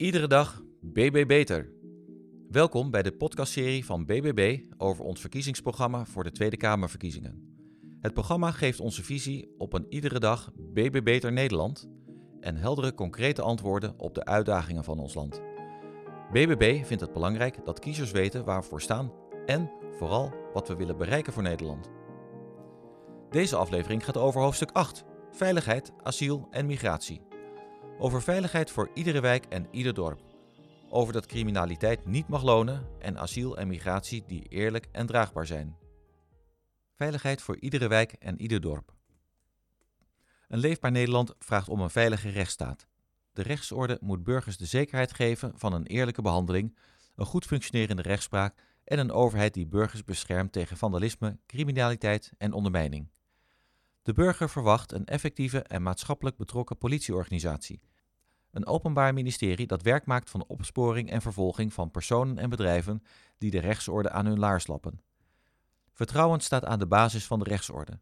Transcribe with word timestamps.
Iedere 0.00 0.26
dag 0.26 0.62
BB 0.80 1.26
Beter. 1.26 1.72
Welkom 2.48 2.90
bij 2.90 3.02
de 3.02 3.12
podcastserie 3.12 3.84
van 3.84 4.04
BBB 4.06 4.60
over 4.76 5.04
ons 5.04 5.20
verkiezingsprogramma 5.20 6.04
voor 6.04 6.24
de 6.24 6.32
Tweede 6.32 6.56
Kamerverkiezingen. 6.56 7.56
Het 8.00 8.12
programma 8.12 8.50
geeft 8.50 8.80
onze 8.80 9.02
visie 9.02 9.54
op 9.58 9.72
een 9.72 9.86
iedere 9.88 10.18
dag 10.18 10.50
BB 10.54 11.00
Beter 11.04 11.32
Nederland 11.32 11.88
en 12.40 12.56
heldere 12.56 12.94
concrete 12.94 13.42
antwoorden 13.42 13.98
op 13.98 14.14
de 14.14 14.24
uitdagingen 14.24 14.84
van 14.84 14.98
ons 14.98 15.14
land. 15.14 15.40
BBB 16.32 16.84
vindt 16.84 17.02
het 17.02 17.12
belangrijk 17.12 17.64
dat 17.64 17.78
kiezers 17.78 18.10
weten 18.10 18.44
waar 18.44 18.60
we 18.60 18.66
voor 18.66 18.80
staan 18.80 19.12
en 19.46 19.70
vooral 19.98 20.32
wat 20.52 20.68
we 20.68 20.76
willen 20.76 20.96
bereiken 20.96 21.32
voor 21.32 21.42
Nederland. 21.42 21.90
Deze 23.30 23.56
aflevering 23.56 24.04
gaat 24.04 24.16
over 24.16 24.40
hoofdstuk 24.40 24.70
8: 24.70 25.04
Veiligheid, 25.30 25.92
asiel 26.02 26.46
en 26.50 26.66
migratie. 26.66 27.29
Over 28.02 28.22
veiligheid 28.22 28.70
voor 28.70 28.90
iedere 28.94 29.20
wijk 29.20 29.44
en 29.44 29.66
ieder 29.70 29.94
dorp. 29.94 30.20
Over 30.90 31.12
dat 31.12 31.26
criminaliteit 31.26 32.06
niet 32.06 32.28
mag 32.28 32.42
lonen 32.42 32.86
en 32.98 33.18
asiel 33.18 33.58
en 33.58 33.68
migratie 33.68 34.24
die 34.26 34.48
eerlijk 34.48 34.88
en 34.92 35.06
draagbaar 35.06 35.46
zijn. 35.46 35.76
Veiligheid 36.94 37.42
voor 37.42 37.56
iedere 37.58 37.88
wijk 37.88 38.12
en 38.12 38.40
ieder 38.40 38.60
dorp. 38.60 38.94
Een 40.48 40.58
leefbaar 40.58 40.90
Nederland 40.90 41.34
vraagt 41.38 41.68
om 41.68 41.80
een 41.80 41.90
veilige 41.90 42.28
rechtsstaat. 42.28 42.86
De 43.32 43.42
rechtsorde 43.42 43.98
moet 44.00 44.24
burgers 44.24 44.56
de 44.56 44.66
zekerheid 44.66 45.14
geven 45.14 45.52
van 45.54 45.72
een 45.72 45.86
eerlijke 45.86 46.22
behandeling, 46.22 46.78
een 47.16 47.26
goed 47.26 47.44
functionerende 47.44 48.02
rechtspraak 48.02 48.54
en 48.84 48.98
een 48.98 49.12
overheid 49.12 49.54
die 49.54 49.66
burgers 49.66 50.04
beschermt 50.04 50.52
tegen 50.52 50.76
vandalisme, 50.76 51.38
criminaliteit 51.46 52.32
en 52.38 52.52
ondermijning. 52.52 53.10
De 54.02 54.12
burger 54.12 54.50
verwacht 54.50 54.92
een 54.92 55.06
effectieve 55.06 55.62
en 55.62 55.82
maatschappelijk 55.82 56.36
betrokken 56.36 56.78
politieorganisatie. 56.78 57.80
Een 58.50 58.66
openbaar 58.66 59.14
ministerie 59.14 59.66
dat 59.66 59.82
werk 59.82 60.06
maakt 60.06 60.30
van 60.30 60.44
opsporing 60.46 61.10
en 61.10 61.22
vervolging 61.22 61.72
van 61.72 61.90
personen 61.90 62.38
en 62.38 62.50
bedrijven 62.50 63.02
die 63.38 63.50
de 63.50 63.60
rechtsorde 63.60 64.10
aan 64.10 64.26
hun 64.26 64.38
laars 64.38 64.66
lappen. 64.66 65.00
Vertrouwen 65.92 66.40
staat 66.40 66.64
aan 66.64 66.78
de 66.78 66.86
basis 66.86 67.26
van 67.26 67.38
de 67.38 67.44
rechtsorde. 67.44 67.98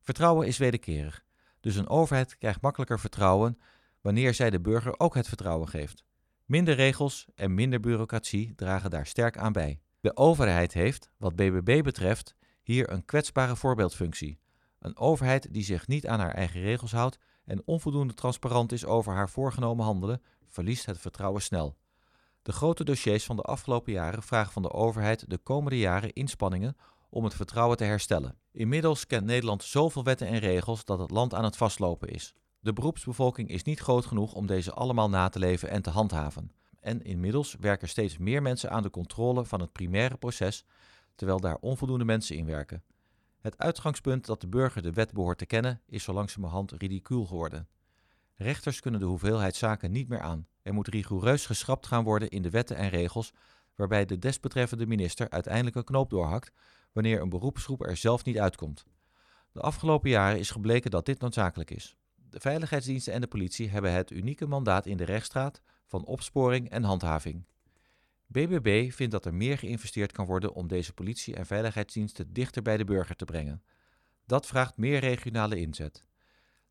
Vertrouwen 0.00 0.46
is 0.46 0.58
wederkerig, 0.58 1.24
dus 1.60 1.76
een 1.76 1.88
overheid 1.88 2.38
krijgt 2.38 2.60
makkelijker 2.60 3.00
vertrouwen 3.00 3.58
wanneer 4.00 4.34
zij 4.34 4.50
de 4.50 4.60
burger 4.60 5.00
ook 5.00 5.14
het 5.14 5.28
vertrouwen 5.28 5.68
geeft. 5.68 6.04
Minder 6.44 6.74
regels 6.74 7.26
en 7.34 7.54
minder 7.54 7.80
bureaucratie 7.80 8.54
dragen 8.54 8.90
daar 8.90 9.06
sterk 9.06 9.38
aan 9.38 9.52
bij. 9.52 9.80
De 10.00 10.16
overheid 10.16 10.72
heeft, 10.72 11.10
wat 11.16 11.36
BBB 11.36 11.82
betreft, 11.82 12.34
hier 12.62 12.90
een 12.92 13.04
kwetsbare 13.04 13.56
voorbeeldfunctie. 13.56 14.38
Een 14.78 14.96
overheid 14.96 15.52
die 15.52 15.64
zich 15.64 15.86
niet 15.86 16.06
aan 16.06 16.20
haar 16.20 16.34
eigen 16.34 16.60
regels 16.60 16.92
houdt 16.92 17.18
en 17.48 17.62
onvoldoende 17.64 18.14
transparant 18.14 18.72
is 18.72 18.84
over 18.84 19.12
haar 19.12 19.30
voorgenomen 19.30 19.84
handelen, 19.84 20.22
verliest 20.48 20.86
het 20.86 20.98
vertrouwen 20.98 21.42
snel. 21.42 21.76
De 22.42 22.52
grote 22.52 22.84
dossiers 22.84 23.24
van 23.24 23.36
de 23.36 23.42
afgelopen 23.42 23.92
jaren 23.92 24.22
vragen 24.22 24.52
van 24.52 24.62
de 24.62 24.72
overheid 24.72 25.30
de 25.30 25.38
komende 25.38 25.78
jaren 25.78 26.12
inspanningen 26.12 26.76
om 27.10 27.24
het 27.24 27.34
vertrouwen 27.34 27.76
te 27.76 27.84
herstellen. 27.84 28.38
Inmiddels 28.52 29.06
kent 29.06 29.26
Nederland 29.26 29.62
zoveel 29.62 30.04
wetten 30.04 30.26
en 30.26 30.38
regels 30.38 30.84
dat 30.84 30.98
het 30.98 31.10
land 31.10 31.34
aan 31.34 31.44
het 31.44 31.56
vastlopen 31.56 32.08
is. 32.08 32.34
De 32.60 32.72
beroepsbevolking 32.72 33.48
is 33.48 33.62
niet 33.62 33.80
groot 33.80 34.06
genoeg 34.06 34.32
om 34.32 34.46
deze 34.46 34.72
allemaal 34.72 35.08
na 35.08 35.28
te 35.28 35.38
leven 35.38 35.70
en 35.70 35.82
te 35.82 35.90
handhaven. 35.90 36.52
En 36.80 37.02
inmiddels 37.02 37.56
werken 37.60 37.88
steeds 37.88 38.18
meer 38.18 38.42
mensen 38.42 38.70
aan 38.70 38.82
de 38.82 38.90
controle 38.90 39.44
van 39.44 39.60
het 39.60 39.72
primaire 39.72 40.16
proces, 40.16 40.64
terwijl 41.14 41.40
daar 41.40 41.56
onvoldoende 41.60 42.04
mensen 42.04 42.36
in 42.36 42.46
werken. 42.46 42.82
Het 43.48 43.58
uitgangspunt 43.58 44.26
dat 44.26 44.40
de 44.40 44.46
burger 44.46 44.82
de 44.82 44.92
wet 44.92 45.12
behoort 45.12 45.38
te 45.38 45.46
kennen 45.46 45.80
is 45.86 46.04
zo 46.04 46.12
langzamerhand 46.12 46.72
ridicuul 46.72 47.26
geworden. 47.26 47.68
Rechters 48.34 48.80
kunnen 48.80 49.00
de 49.00 49.06
hoeveelheid 49.06 49.56
zaken 49.56 49.90
niet 49.90 50.08
meer 50.08 50.20
aan. 50.20 50.46
Er 50.62 50.74
moet 50.74 50.88
rigoureus 50.88 51.46
geschrapt 51.46 51.86
gaan 51.86 52.04
worden 52.04 52.28
in 52.28 52.42
de 52.42 52.50
wetten 52.50 52.76
en 52.76 52.88
regels, 52.88 53.32
waarbij 53.74 54.04
de 54.04 54.18
desbetreffende 54.18 54.86
minister 54.86 55.30
uiteindelijk 55.30 55.76
een 55.76 55.84
knoop 55.84 56.10
doorhakt 56.10 56.52
wanneer 56.92 57.20
een 57.20 57.28
beroepsgroep 57.28 57.86
er 57.86 57.96
zelf 57.96 58.24
niet 58.24 58.38
uitkomt. 58.38 58.86
De 59.52 59.60
afgelopen 59.60 60.10
jaren 60.10 60.38
is 60.38 60.50
gebleken 60.50 60.90
dat 60.90 61.06
dit 61.06 61.20
noodzakelijk 61.20 61.70
is. 61.70 61.96
De 62.14 62.40
veiligheidsdiensten 62.40 63.12
en 63.12 63.20
de 63.20 63.26
politie 63.26 63.68
hebben 63.68 63.92
het 63.92 64.10
unieke 64.10 64.46
mandaat 64.46 64.86
in 64.86 64.96
de 64.96 65.04
rechtsstraat 65.04 65.62
van 65.86 66.04
opsporing 66.04 66.70
en 66.70 66.84
handhaving. 66.84 67.44
BBB 68.30 68.92
vindt 68.92 69.12
dat 69.12 69.24
er 69.24 69.34
meer 69.34 69.58
geïnvesteerd 69.58 70.12
kan 70.12 70.26
worden 70.26 70.54
om 70.54 70.68
deze 70.68 70.92
politie- 70.92 71.34
en 71.34 71.46
veiligheidsdiensten 71.46 72.32
dichter 72.32 72.62
bij 72.62 72.76
de 72.76 72.84
burger 72.84 73.16
te 73.16 73.24
brengen. 73.24 73.62
Dat 74.26 74.46
vraagt 74.46 74.76
meer 74.76 74.98
regionale 74.98 75.60
inzet. 75.60 76.04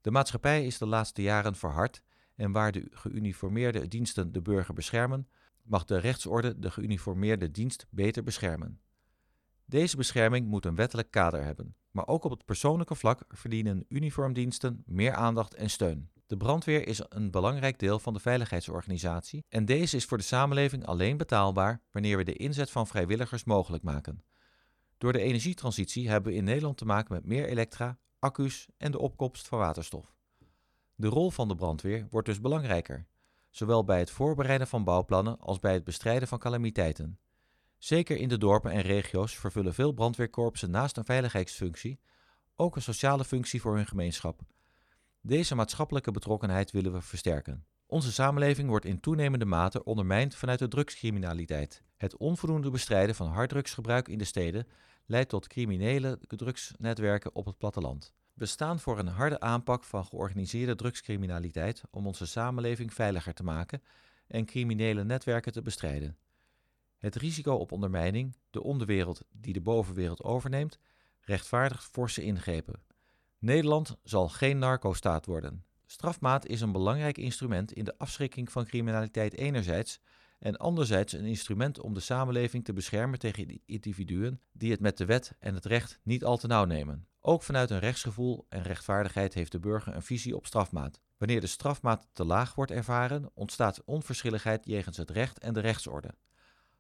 De 0.01 0.11
maatschappij 0.11 0.65
is 0.65 0.77
de 0.77 0.85
laatste 0.85 1.21
jaren 1.21 1.55
verhard 1.55 2.01
en 2.35 2.51
waar 2.51 2.71
de 2.71 2.87
geuniformeerde 2.91 3.87
diensten 3.87 4.31
de 4.31 4.41
burger 4.41 4.73
beschermen, 4.73 5.27
mag 5.63 5.85
de 5.85 5.97
rechtsorde 5.97 6.59
de 6.59 6.71
geuniformeerde 6.71 7.51
dienst 7.51 7.87
beter 7.89 8.23
beschermen. 8.23 8.79
Deze 9.65 9.97
bescherming 9.97 10.47
moet 10.47 10.65
een 10.65 10.75
wettelijk 10.75 11.11
kader 11.11 11.43
hebben, 11.43 11.75
maar 11.91 12.07
ook 12.07 12.23
op 12.23 12.31
het 12.31 12.45
persoonlijke 12.45 12.95
vlak 12.95 13.23
verdienen 13.27 13.85
uniformdiensten 13.87 14.83
meer 14.85 15.13
aandacht 15.13 15.53
en 15.53 15.69
steun. 15.69 16.09
De 16.27 16.37
brandweer 16.37 16.87
is 16.87 17.01
een 17.09 17.31
belangrijk 17.31 17.79
deel 17.79 17.99
van 17.99 18.13
de 18.13 18.19
veiligheidsorganisatie 18.19 19.45
en 19.49 19.65
deze 19.65 19.95
is 19.95 20.05
voor 20.05 20.17
de 20.17 20.23
samenleving 20.23 20.85
alleen 20.85 21.17
betaalbaar 21.17 21.81
wanneer 21.91 22.17
we 22.17 22.23
de 22.23 22.33
inzet 22.33 22.71
van 22.71 22.87
vrijwilligers 22.87 23.43
mogelijk 23.43 23.83
maken. 23.83 24.23
Door 24.97 25.13
de 25.13 25.21
energietransitie 25.21 26.09
hebben 26.09 26.31
we 26.31 26.37
in 26.37 26.43
Nederland 26.43 26.77
te 26.77 26.85
maken 26.85 27.13
met 27.13 27.25
meer 27.25 27.47
elektra, 27.47 27.97
accu's 28.19 28.67
en 28.77 28.91
de 28.91 28.99
opkomst 28.99 29.47
van 29.47 29.59
waterstof. 29.59 30.15
De 30.95 31.07
rol 31.07 31.31
van 31.31 31.47
de 31.47 31.55
brandweer 31.55 32.07
wordt 32.09 32.27
dus 32.27 32.41
belangrijker, 32.41 33.07
zowel 33.49 33.83
bij 33.83 33.99
het 33.99 34.11
voorbereiden 34.11 34.67
van 34.67 34.83
bouwplannen 34.83 35.39
als 35.39 35.59
bij 35.59 35.73
het 35.73 35.83
bestrijden 35.83 36.27
van 36.27 36.39
calamiteiten. 36.39 37.19
Zeker 37.77 38.17
in 38.17 38.29
de 38.29 38.37
dorpen 38.37 38.71
en 38.71 38.81
regio's 38.81 39.35
vervullen 39.35 39.73
veel 39.73 39.91
brandweerkorpsen 39.91 40.71
naast 40.71 40.97
een 40.97 41.05
veiligheidsfunctie 41.05 41.99
ook 42.55 42.75
een 42.75 42.81
sociale 42.81 43.25
functie 43.25 43.61
voor 43.61 43.75
hun 43.75 43.87
gemeenschap. 43.87 44.41
Deze 45.27 45.55
maatschappelijke 45.55 46.11
betrokkenheid 46.11 46.71
willen 46.71 46.93
we 46.93 47.01
versterken. 47.01 47.65
Onze 47.85 48.11
samenleving 48.11 48.69
wordt 48.69 48.85
in 48.85 48.99
toenemende 48.99 49.45
mate 49.45 49.83
ondermijnd 49.83 50.35
vanuit 50.35 50.59
de 50.59 50.67
drugscriminaliteit. 50.67 51.83
Het 51.97 52.17
onvoldoende 52.17 52.69
bestrijden 52.69 53.15
van 53.15 53.27
harddrugsgebruik 53.27 54.07
in 54.07 54.17
de 54.17 54.23
steden 54.23 54.67
leidt 55.05 55.29
tot 55.29 55.47
criminele 55.47 56.19
drugsnetwerken 56.27 57.35
op 57.35 57.45
het 57.45 57.57
platteland. 57.57 58.13
We 58.33 58.45
staan 58.45 58.79
voor 58.79 58.99
een 58.99 59.07
harde 59.07 59.39
aanpak 59.39 59.83
van 59.83 60.05
georganiseerde 60.05 60.75
drugscriminaliteit 60.75 61.83
om 61.89 62.07
onze 62.07 62.25
samenleving 62.25 62.93
veiliger 62.93 63.33
te 63.33 63.43
maken 63.43 63.83
en 64.27 64.45
criminele 64.45 65.03
netwerken 65.03 65.51
te 65.51 65.61
bestrijden. 65.61 66.17
Het 66.97 67.15
risico 67.15 67.53
op 67.53 67.71
ondermijning, 67.71 68.35
de 68.49 68.63
onderwereld 68.63 69.21
die 69.31 69.53
de 69.53 69.61
bovenwereld 69.61 70.23
overneemt, 70.23 70.79
rechtvaardigt 71.21 71.83
forse 71.83 72.23
ingrepen. 72.23 72.85
Nederland 73.39 73.97
zal 74.03 74.29
geen 74.29 74.57
narco-staat 74.57 75.25
worden. 75.25 75.65
Strafmaat 75.85 76.45
is 76.45 76.61
een 76.61 76.71
belangrijk 76.71 77.17
instrument 77.17 77.71
in 77.71 77.83
de 77.83 77.97
afschrikking 77.97 78.51
van 78.51 78.65
criminaliteit 78.65 79.33
enerzijds 79.33 79.99
en 80.39 80.57
anderzijds 80.57 81.13
een 81.13 81.25
instrument 81.25 81.79
om 81.79 81.93
de 81.93 81.99
samenleving 81.99 82.65
te 82.65 82.73
beschermen 82.73 83.19
tegen 83.19 83.61
individuen 83.65 84.41
die 84.51 84.71
het 84.71 84.79
met 84.79 84.97
de 84.97 85.05
wet 85.05 85.35
en 85.39 85.53
het 85.53 85.65
recht 85.65 85.99
niet 86.03 86.23
al 86.23 86.37
te 86.37 86.47
nauw 86.47 86.65
nemen. 86.65 87.07
Ook 87.21 87.43
vanuit 87.43 87.69
een 87.69 87.79
rechtsgevoel 87.79 88.45
en 88.49 88.61
rechtvaardigheid 88.61 89.33
heeft 89.33 89.51
de 89.51 89.59
burger 89.59 89.95
een 89.95 90.01
visie 90.01 90.35
op 90.35 90.45
strafmaat. 90.45 90.99
Wanneer 91.17 91.41
de 91.41 91.47
strafmaat 91.47 92.07
te 92.13 92.25
laag 92.25 92.55
wordt 92.55 92.71
ervaren, 92.71 93.29
ontstaat 93.33 93.83
onverschilligheid 93.85 94.65
jegens 94.65 94.97
het 94.97 95.09
recht 95.09 95.39
en 95.39 95.53
de 95.53 95.59
rechtsorde. 95.59 96.13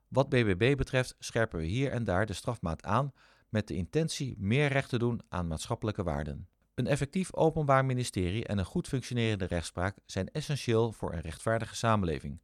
Wat 0.07 0.29
BBB 0.29 0.77
betreft 0.77 1.15
scherpen 1.19 1.59
we 1.59 1.65
hier 1.65 1.91
en 1.91 2.03
daar 2.03 2.25
de 2.25 2.33
strafmaat 2.33 2.83
aan 2.83 3.13
met 3.49 3.67
de 3.67 3.75
intentie 3.75 4.35
meer 4.37 4.67
recht 4.67 4.89
te 4.89 4.97
doen 4.97 5.21
aan 5.29 5.47
maatschappelijke 5.47 6.03
waarden. 6.03 6.47
Een 6.73 6.87
effectief 6.87 7.33
openbaar 7.33 7.85
ministerie 7.85 8.45
en 8.45 8.57
een 8.57 8.65
goed 8.65 8.87
functionerende 8.87 9.45
rechtspraak 9.45 9.97
zijn 10.05 10.31
essentieel 10.31 10.91
voor 10.91 11.13
een 11.13 11.21
rechtvaardige 11.21 11.75
samenleving. 11.75 12.41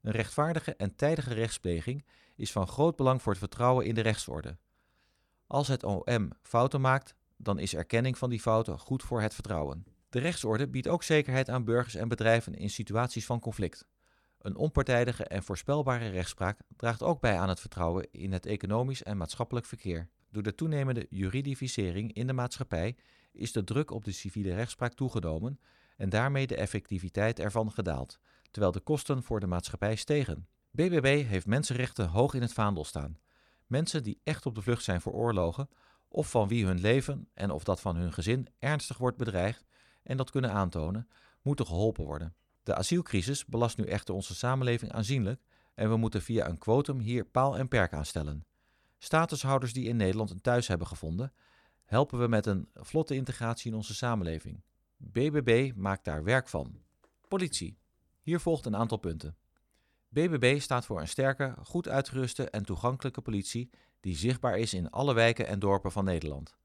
Een 0.00 0.12
rechtvaardige 0.12 0.76
en 0.76 0.96
tijdige 0.96 1.34
rechtspleging 1.34 2.04
is 2.36 2.52
van 2.52 2.66
groot 2.66 2.96
belang 2.96 3.22
voor 3.22 3.32
het 3.32 3.40
vertrouwen 3.40 3.86
in 3.86 3.94
de 3.94 4.00
rechtsorde. 4.00 4.56
Als 5.46 5.68
het 5.68 5.84
OM 5.84 6.30
fouten 6.42 6.80
maakt, 6.80 7.14
dan 7.36 7.58
is 7.58 7.74
erkenning 7.74 8.18
van 8.18 8.30
die 8.30 8.40
fouten 8.40 8.78
goed 8.78 9.02
voor 9.02 9.20
het 9.20 9.34
vertrouwen. 9.34 9.84
De 10.08 10.18
rechtsorde 10.18 10.68
biedt 10.68 10.88
ook 10.88 11.02
zekerheid 11.02 11.50
aan 11.50 11.64
burgers 11.64 11.94
en 11.94 12.08
bedrijven 12.08 12.54
in 12.54 12.70
situaties 12.70 13.26
van 13.26 13.40
conflict. 13.40 13.86
Een 14.38 14.56
onpartijdige 14.56 15.24
en 15.24 15.42
voorspelbare 15.42 16.08
rechtspraak 16.08 16.58
draagt 16.76 17.02
ook 17.02 17.20
bij 17.20 17.38
aan 17.38 17.48
het 17.48 17.60
vertrouwen 17.60 18.08
in 18.10 18.32
het 18.32 18.46
economisch 18.46 19.02
en 19.02 19.16
maatschappelijk 19.16 19.66
verkeer. 19.66 20.08
Door 20.34 20.42
de 20.42 20.54
toenemende 20.54 21.06
juridificering 21.10 22.12
in 22.12 22.26
de 22.26 22.32
maatschappij 22.32 22.96
is 23.32 23.52
de 23.52 23.64
druk 23.64 23.90
op 23.90 24.04
de 24.04 24.12
civiele 24.12 24.54
rechtspraak 24.54 24.92
toegenomen 24.92 25.60
en 25.96 26.08
daarmee 26.08 26.46
de 26.46 26.56
effectiviteit 26.56 27.38
ervan 27.38 27.72
gedaald, 27.72 28.18
terwijl 28.50 28.72
de 28.72 28.80
kosten 28.80 29.22
voor 29.22 29.40
de 29.40 29.46
maatschappij 29.46 29.96
stegen. 29.96 30.46
BBB 30.70 31.24
heeft 31.26 31.46
mensenrechten 31.46 32.08
hoog 32.08 32.34
in 32.34 32.42
het 32.42 32.52
vaandel 32.52 32.84
staan. 32.84 33.18
Mensen 33.66 34.02
die 34.02 34.20
echt 34.24 34.46
op 34.46 34.54
de 34.54 34.62
vlucht 34.62 34.84
zijn 34.84 35.00
voor 35.00 35.12
oorlogen, 35.12 35.68
of 36.08 36.30
van 36.30 36.48
wie 36.48 36.66
hun 36.66 36.80
leven 36.80 37.28
en 37.34 37.50
of 37.50 37.64
dat 37.64 37.80
van 37.80 37.96
hun 37.96 38.12
gezin 38.12 38.48
ernstig 38.58 38.98
wordt 38.98 39.16
bedreigd 39.16 39.64
en 40.02 40.16
dat 40.16 40.30
kunnen 40.30 40.52
aantonen, 40.52 41.08
moeten 41.42 41.66
geholpen 41.66 42.04
worden. 42.04 42.34
De 42.62 42.74
asielcrisis 42.74 43.44
belast 43.44 43.76
nu 43.76 43.84
echter 43.84 44.14
onze 44.14 44.34
samenleving 44.34 44.92
aanzienlijk 44.92 45.40
en 45.74 45.88
we 45.88 45.96
moeten 45.96 46.22
via 46.22 46.48
een 46.48 46.58
quotum 46.58 46.98
hier 46.98 47.24
paal 47.24 47.58
en 47.58 47.68
perk 47.68 47.92
aan 47.92 48.06
stellen. 48.06 48.44
Statushouders 48.98 49.72
die 49.72 49.88
in 49.88 49.96
Nederland 49.96 50.30
een 50.30 50.40
thuis 50.40 50.68
hebben 50.68 50.86
gevonden, 50.86 51.32
helpen 51.84 52.18
we 52.18 52.28
met 52.28 52.46
een 52.46 52.68
vlotte 52.74 53.14
integratie 53.14 53.70
in 53.70 53.76
onze 53.76 53.94
samenleving. 53.94 54.62
BBB 54.96 55.72
maakt 55.76 56.04
daar 56.04 56.24
werk 56.24 56.48
van. 56.48 56.82
Politie. 57.28 57.78
Hier 58.20 58.40
volgt 58.40 58.66
een 58.66 58.76
aantal 58.76 58.98
punten. 58.98 59.36
BBB 60.08 60.60
staat 60.60 60.86
voor 60.86 61.00
een 61.00 61.08
sterke, 61.08 61.54
goed 61.62 61.88
uitgeruste 61.88 62.50
en 62.50 62.64
toegankelijke 62.64 63.20
politie 63.20 63.70
die 64.00 64.16
zichtbaar 64.16 64.58
is 64.58 64.74
in 64.74 64.90
alle 64.90 65.14
wijken 65.14 65.46
en 65.46 65.58
dorpen 65.58 65.92
van 65.92 66.04
Nederland. 66.04 66.56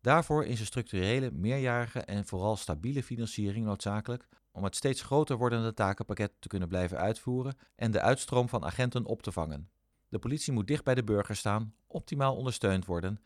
Daarvoor 0.00 0.44
is 0.44 0.60
een 0.60 0.66
structurele, 0.66 1.30
meerjarige 1.30 2.00
en 2.00 2.26
vooral 2.26 2.56
stabiele 2.56 3.02
financiering 3.02 3.66
noodzakelijk 3.66 4.28
om 4.52 4.64
het 4.64 4.76
steeds 4.76 5.02
groter 5.02 5.36
wordende 5.36 5.74
takenpakket 5.74 6.32
te 6.38 6.48
kunnen 6.48 6.68
blijven 6.68 6.98
uitvoeren 6.98 7.56
en 7.76 7.90
de 7.90 8.00
uitstroom 8.00 8.48
van 8.48 8.64
agenten 8.64 9.04
op 9.04 9.22
te 9.22 9.32
vangen. 9.32 9.70
De 10.08 10.18
politie 10.18 10.52
moet 10.52 10.66
dicht 10.66 10.84
bij 10.84 10.94
de 10.94 11.04
burger 11.04 11.36
staan, 11.36 11.74
optimaal 11.86 12.36
ondersteund 12.36 12.84
worden 12.84 13.20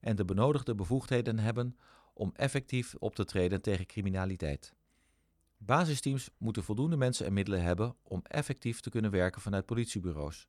en 0.00 0.16
de 0.16 0.24
benodigde 0.24 0.74
bevoegdheden 0.74 1.38
hebben 1.38 1.76
om 2.14 2.32
effectief 2.34 2.94
op 2.98 3.14
te 3.14 3.24
treden 3.24 3.62
tegen 3.62 3.86
criminaliteit. 3.86 4.74
Basisteams 5.56 6.30
moeten 6.38 6.62
voldoende 6.62 6.96
mensen 6.96 7.26
en 7.26 7.32
middelen 7.32 7.62
hebben 7.62 7.96
om 8.02 8.20
effectief 8.22 8.80
te 8.80 8.90
kunnen 8.90 9.10
werken 9.10 9.40
vanuit 9.40 9.66
politiebureaus. 9.66 10.48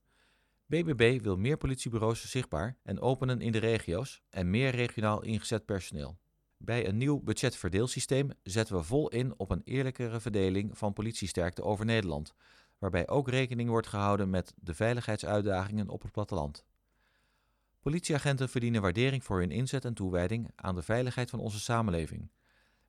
BBB 0.66 1.22
wil 1.22 1.38
meer 1.38 1.58
politiebureaus 1.58 2.30
zichtbaar 2.30 2.78
en 2.84 3.00
openen 3.00 3.42
in 3.42 3.52
de 3.52 3.58
regio's 3.58 4.22
en 4.30 4.50
meer 4.50 4.70
regionaal 4.72 5.24
ingezet 5.24 5.66
personeel. 5.66 6.18
Bij 6.58 6.88
een 6.88 6.98
nieuw 6.98 7.20
budgetverdeelsysteem 7.20 8.30
zetten 8.44 8.76
we 8.76 8.84
vol 8.84 9.10
in 9.10 9.34
op 9.38 9.52
een 9.52 9.62
eerlijkere 9.64 10.20
verdeling 10.20 10.78
van 10.78 10.94
politiesterkte 10.94 11.64
over 11.64 11.86
Nederland, 11.86 12.34
waarbij 12.80 13.08
ook 13.08 13.30
rekening 13.30 13.70
wordt 13.70 13.88
gehouden 13.88 14.30
met 14.30 14.54
de 14.58 14.74
veiligheidsuitdagingen 14.74 15.90
op 15.90 16.02
het 16.02 16.12
platteland. 16.12 16.66
Politieagenten 17.80 18.50
verdienen 18.50 18.82
waardering 18.82 19.24
voor 19.24 19.40
hun 19.40 19.52
inzet 19.52 19.86
en 19.86 19.94
toewijding 19.94 20.52
aan 20.56 20.76
de 20.76 20.82
veiligheid 20.82 21.30
van 21.30 21.40
onze 21.40 21.60
samenleving. 21.60 22.32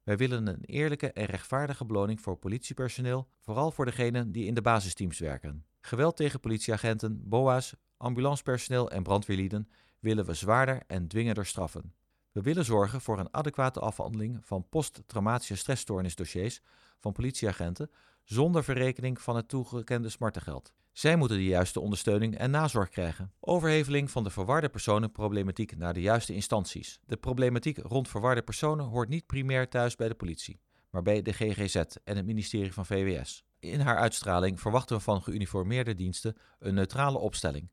Wij 0.03 0.17
willen 0.17 0.47
een 0.47 0.65
eerlijke 0.65 1.13
en 1.13 1.25
rechtvaardige 1.25 1.85
beloning 1.85 2.21
voor 2.21 2.37
politiepersoneel, 2.37 3.29
vooral 3.39 3.71
voor 3.71 3.85
degenen 3.85 4.33
die 4.33 4.47
in 4.47 4.55
de 4.55 4.63
basisteams 4.63 5.19
werken. 5.19 5.65
Geweld 5.81 6.17
tegen 6.17 6.41
politieagenten, 6.41 7.29
BOA's, 7.29 7.75
ambulancepersoneel 7.97 8.91
en 8.91 9.03
brandweerlieden 9.03 9.69
willen 9.99 10.25
we 10.25 10.35
zwaarder 10.35 10.83
en 10.87 11.09
dwingender 11.09 11.47
straffen. 11.47 11.95
We 12.33 12.43
willen 12.43 12.65
zorgen 12.65 13.01
voor 13.01 13.19
een 13.19 13.35
adequate 13.35 13.81
afhandeling 13.81 14.39
van 14.43 14.69
posttraumatische 14.69 15.57
stressstoornisdossiers 15.57 16.61
van 16.99 17.13
politieagenten 17.13 17.91
zonder 18.31 18.65
verrekening 18.65 19.21
van 19.21 19.37
het 19.37 19.49
toegekende 19.49 20.09
smartengeld. 20.09 20.73
Zij 20.93 21.17
moeten 21.17 21.37
de 21.37 21.45
juiste 21.45 21.81
ondersteuning 21.81 22.37
en 22.37 22.51
nazorg 22.51 22.89
krijgen. 22.89 23.33
Overheveling 23.41 24.11
van 24.11 24.25
de 24.25 24.31
verwarde 24.31 24.69
personenproblematiek 24.69 25.77
naar 25.77 25.95
de 25.95 26.01
juiste 26.01 26.35
instanties. 26.35 27.01
De 27.07 27.17
problematiek 27.17 27.79
rond 27.79 28.09
verwarde 28.09 28.43
personen 28.43 28.85
hoort 28.85 29.09
niet 29.09 29.27
primair 29.27 29.69
thuis 29.69 29.97
bij 29.97 30.09
de 30.09 30.15
politie, 30.15 30.61
maar 30.91 31.03
bij 31.03 31.23
de 31.23 31.33
GGZ 31.33 31.77
en 32.05 32.17
het 32.17 32.27
ministerie 32.27 32.73
van 32.73 32.87
VWS. 32.87 33.45
In 33.59 33.81
haar 33.81 33.97
uitstraling 33.97 34.61
verwachten 34.61 34.97
we 34.97 35.03
van 35.03 35.23
geuniformeerde 35.23 35.95
diensten 35.95 36.37
een 36.59 36.75
neutrale 36.75 37.19
opstelling. 37.19 37.71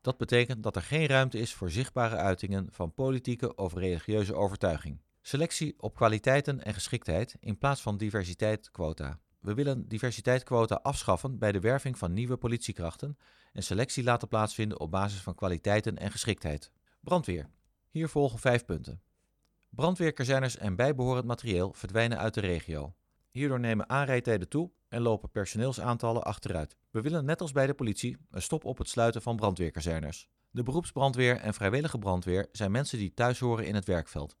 Dat 0.00 0.18
betekent 0.18 0.62
dat 0.62 0.76
er 0.76 0.82
geen 0.82 1.06
ruimte 1.06 1.38
is 1.38 1.54
voor 1.54 1.70
zichtbare 1.70 2.16
uitingen 2.16 2.68
van 2.70 2.94
politieke 2.94 3.54
of 3.54 3.74
religieuze 3.74 4.34
overtuiging. 4.34 5.00
Selectie 5.22 5.74
op 5.78 5.94
kwaliteiten 5.94 6.62
en 6.62 6.74
geschiktheid 6.74 7.36
in 7.40 7.58
plaats 7.58 7.82
van 7.82 7.96
diversiteitsquota. 7.96 9.18
We 9.40 9.54
willen 9.54 9.88
diversiteitsquota 9.88 10.74
afschaffen 10.74 11.38
bij 11.38 11.52
de 11.52 11.60
werving 11.60 11.98
van 11.98 12.12
nieuwe 12.12 12.36
politiekrachten 12.36 13.18
en 13.52 13.62
selectie 13.62 14.04
laten 14.04 14.28
plaatsvinden 14.28 14.80
op 14.80 14.90
basis 14.90 15.20
van 15.20 15.34
kwaliteiten 15.34 15.98
en 15.98 16.10
geschiktheid. 16.10 16.70
Brandweer. 17.00 17.50
Hier 17.90 18.08
volgen 18.08 18.38
vijf 18.38 18.64
punten. 18.64 19.02
Brandweerkazerners 19.70 20.56
en 20.56 20.76
bijbehorend 20.76 21.26
materieel 21.26 21.72
verdwijnen 21.72 22.18
uit 22.18 22.34
de 22.34 22.40
regio. 22.40 22.94
Hierdoor 23.30 23.60
nemen 23.60 23.88
aanrijdtijden 23.88 24.48
toe 24.48 24.70
en 24.88 25.02
lopen 25.02 25.30
personeelsaantallen 25.30 26.24
achteruit. 26.24 26.76
We 26.90 27.00
willen 27.00 27.24
net 27.24 27.40
als 27.40 27.52
bij 27.52 27.66
de 27.66 27.74
politie 27.74 28.16
een 28.30 28.42
stop 28.42 28.64
op 28.64 28.78
het 28.78 28.88
sluiten 28.88 29.22
van 29.22 29.36
brandweerkazerners. 29.36 30.28
De 30.50 30.62
beroepsbrandweer 30.62 31.36
en 31.36 31.54
vrijwillige 31.54 31.98
brandweer 31.98 32.48
zijn 32.52 32.70
mensen 32.70 32.98
die 32.98 33.14
thuis 33.14 33.38
horen 33.38 33.66
in 33.66 33.74
het 33.74 33.84
werkveld. 33.84 34.36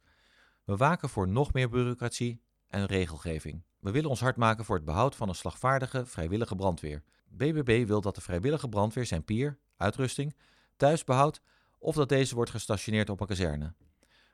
We 0.64 0.76
waken 0.76 1.08
voor 1.08 1.28
nog 1.28 1.52
meer 1.52 1.68
bureaucratie 1.68 2.42
en 2.68 2.86
regelgeving. 2.86 3.62
We 3.80 3.90
willen 3.90 4.10
ons 4.10 4.20
hard 4.20 4.36
maken 4.36 4.64
voor 4.64 4.76
het 4.76 4.84
behoud 4.84 5.16
van 5.16 5.28
een 5.28 5.34
slagvaardige 5.34 6.06
vrijwillige 6.06 6.54
brandweer. 6.54 7.02
BBB 7.28 7.86
wil 7.86 8.00
dat 8.00 8.14
de 8.14 8.20
vrijwillige 8.20 8.68
brandweer 8.68 9.06
zijn 9.06 9.24
pier, 9.24 9.58
uitrusting, 9.76 10.36
thuis 10.76 11.04
behoudt 11.04 11.40
of 11.78 11.94
dat 11.94 12.08
deze 12.08 12.34
wordt 12.34 12.50
gestationeerd 12.50 13.10
op 13.10 13.20
een 13.20 13.26
kazerne. 13.26 13.74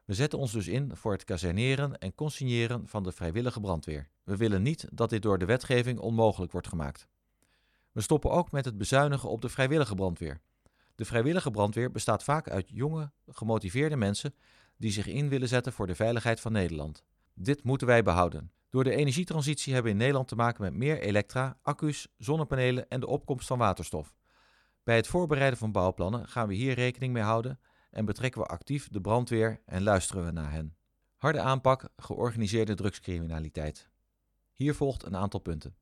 We 0.05 0.15
zetten 0.15 0.39
ons 0.39 0.53
dus 0.53 0.67
in 0.67 0.97
voor 0.97 1.13
het 1.13 1.25
kazerneren 1.25 1.99
en 1.99 2.15
consigneren 2.15 2.89
van 2.89 3.03
de 3.03 3.13
vrijwillige 3.13 3.61
brandweer. 3.61 4.09
We 4.25 4.37
willen 4.37 4.63
niet 4.63 4.89
dat 4.93 5.11
dit 5.11 5.23
door 5.23 5.39
de 5.39 5.45
wetgeving 5.45 5.99
onmogelijk 5.99 6.53
wordt 6.53 6.69
gemaakt. 6.69 7.09
We 7.93 8.01
stoppen 8.01 8.31
ook 8.31 8.51
met 8.51 8.65
het 8.65 8.79
bezuinigen 8.79 9.29
op 9.29 9.41
de 9.41 9.49
vrijwillige 9.49 9.95
brandweer. 9.95 10.41
De 10.95 11.05
vrijwillige 11.05 11.51
brandweer 11.51 11.91
bestaat 11.91 12.25
vaak 12.25 12.51
uit 12.51 12.69
jonge, 12.69 13.11
gemotiveerde 13.27 13.97
mensen 13.97 14.35
die 14.77 14.91
zich 14.91 15.07
in 15.07 15.29
willen 15.29 15.49
zetten 15.49 15.73
voor 15.73 15.87
de 15.87 15.95
veiligheid 15.95 16.41
van 16.41 16.53
Nederland. 16.53 17.05
Dit 17.35 17.63
moeten 17.63 17.87
wij 17.87 18.03
behouden. 18.03 18.51
Door 18.77 18.85
de 18.85 18.95
energietransitie 18.95 19.73
hebben 19.73 19.93
we 19.93 19.99
in 19.99 20.03
Nederland 20.03 20.29
te 20.29 20.37
maken 20.37 20.63
met 20.63 20.75
meer 20.75 21.01
elektra, 21.01 21.59
accu's, 21.63 22.09
zonnepanelen 22.19 22.89
en 22.89 23.01
de 23.01 23.07
opkomst 23.07 23.47
van 23.47 23.59
waterstof. 23.59 24.15
Bij 24.85 24.97
het 24.97 25.07
voorbereiden 25.07 25.59
van 25.59 25.73
bouwplannen 25.73 26.29
gaan 26.29 26.49
we 26.49 26.55
hier 26.55 26.75
rekening 26.75 27.13
mee 27.13 27.23
houden 27.23 27.61
en 27.91 28.05
betrekken 28.05 28.41
we 28.41 28.47
actief 28.47 28.89
de 28.89 29.01
brandweer 29.01 29.63
en 29.67 29.83
luisteren 29.83 30.25
we 30.25 30.31
naar 30.31 30.53
hen. 30.53 30.77
Harde 31.17 31.41
aanpak 31.41 31.89
georganiseerde 31.97 32.75
drugscriminaliteit. 32.75 33.89
Hier 34.53 34.75
volgt 34.75 35.07
een 35.07 35.17
aantal 35.17 35.41
punten. 35.41 35.77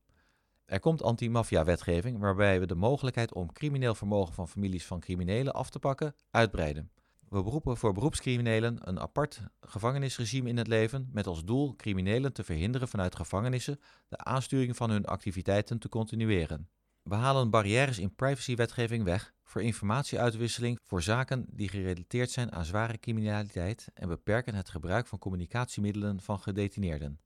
Er 0.65 0.79
komt 0.79 1.03
anti-maffia-wetgeving 1.03 2.19
waarbij 2.19 2.59
we 2.59 2.65
de 2.65 2.75
mogelijkheid 2.75 3.33
om 3.33 3.51
crimineel 3.51 3.95
vermogen 3.95 4.33
van 4.33 4.47
families 4.47 4.85
van 4.85 4.99
criminelen 4.99 5.53
af 5.53 5.69
te 5.69 5.79
pakken 5.79 6.15
uitbreiden. 6.31 6.91
We 7.29 7.43
beroepen 7.43 7.77
voor 7.77 7.93
beroepscriminelen 7.93 8.77
een 8.81 8.99
apart 8.99 9.41
gevangenisregime 9.61 10.49
in 10.49 10.57
het 10.57 10.67
leven 10.67 11.09
met 11.11 11.27
als 11.27 11.43
doel 11.43 11.75
criminelen 11.75 12.33
te 12.33 12.43
verhinderen 12.43 12.87
vanuit 12.87 13.15
gevangenissen 13.15 13.79
de 14.07 14.17
aansturing 14.17 14.75
van 14.75 14.89
hun 14.89 15.05
activiteiten 15.05 15.79
te 15.79 15.89
continueren. 15.89 16.69
We 17.03 17.15
halen 17.15 17.49
barrières 17.49 17.99
in 17.99 18.15
privacywetgeving 18.15 19.03
weg 19.03 19.33
voor 19.43 19.63
informatieuitwisseling 19.63 20.79
voor 20.83 21.01
zaken 21.01 21.45
die 21.49 21.69
gerelateerd 21.69 22.31
zijn 22.31 22.51
aan 22.51 22.65
zware 22.65 22.99
criminaliteit 22.99 23.87
en 23.93 24.07
beperken 24.07 24.55
het 24.55 24.69
gebruik 24.69 25.07
van 25.07 25.19
communicatiemiddelen 25.19 26.21
van 26.21 26.39
gedetineerden. 26.39 27.19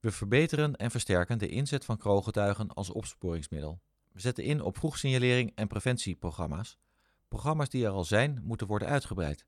We 0.00 0.10
verbeteren 0.10 0.76
en 0.76 0.90
versterken 0.90 1.38
de 1.38 1.48
inzet 1.48 1.84
van 1.84 1.98
kroongetuigen 1.98 2.68
als 2.68 2.90
opsporingsmiddel. 2.90 3.80
We 4.12 4.20
zetten 4.20 4.44
in 4.44 4.62
op 4.62 4.78
vroegsignalering 4.78 5.52
en 5.54 5.68
preventieprogramma's. 5.68 6.78
Programma's 7.28 7.68
die 7.68 7.84
er 7.84 7.90
al 7.90 8.04
zijn, 8.04 8.40
moeten 8.44 8.66
worden 8.66 8.88
uitgebreid. 8.88 9.46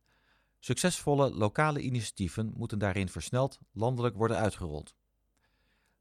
Succesvolle 0.58 1.34
lokale 1.34 1.80
initiatieven 1.80 2.52
moeten 2.56 2.78
daarin 2.78 3.08
versneld 3.08 3.58
landelijk 3.72 4.16
worden 4.16 4.36
uitgerold. 4.36 4.94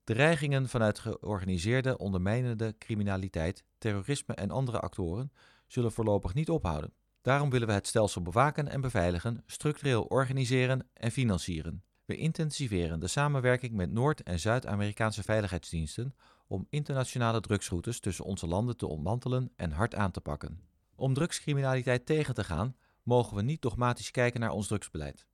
Dreigingen 0.04 0.70
vanuit 0.70 1.00
georganiseerde 1.00 1.98
ondermijnende 1.98 2.76
criminaliteit, 2.78 3.64
terrorisme 3.78 4.34
en 4.34 4.52
andere 4.52 4.80
actoren 4.80 5.32
zullen 5.68 5.92
voorlopig 5.92 6.34
niet 6.34 6.50
ophouden. 6.50 6.94
Daarom 7.22 7.50
willen 7.50 7.68
we 7.68 7.74
het 7.74 7.88
stelsel 7.88 8.22
bewaken 8.22 8.68
en 8.68 8.82
beveiligen, 8.82 9.44
structureel 9.46 10.04
organiseren 10.04 10.90
en 10.94 11.12
financieren. 11.12 11.84
We 12.06 12.16
intensiveren 12.16 13.00
de 13.00 13.08
samenwerking 13.08 13.74
met 13.74 13.92
Noord- 13.92 14.24
en 14.24 14.40
Zuid-Amerikaanse 14.40 15.24
veiligheidsdiensten 15.24 16.16
om 16.48 16.68
internationale 16.70 17.40
drugsroutes 17.40 18.00
tussen 18.00 18.26
onze 18.26 18.48
landen 18.48 18.78
te 18.78 18.88
ontmantelen 18.88 19.52
en 19.56 19.72
hard 19.72 19.96
aan 19.96 20.12
te 20.12 20.22
pakken. 20.22 20.69
Om 21.00 21.14
drugscriminaliteit 21.14 22.06
tegen 22.06 22.34
te 22.34 22.44
gaan, 22.44 22.76
mogen 23.04 23.36
we 23.36 23.42
niet 23.42 23.62
dogmatisch 23.62 24.12
kijken 24.12 24.40
naar 24.40 24.52
ons 24.52 24.68
drugsbeleid. 24.68 25.26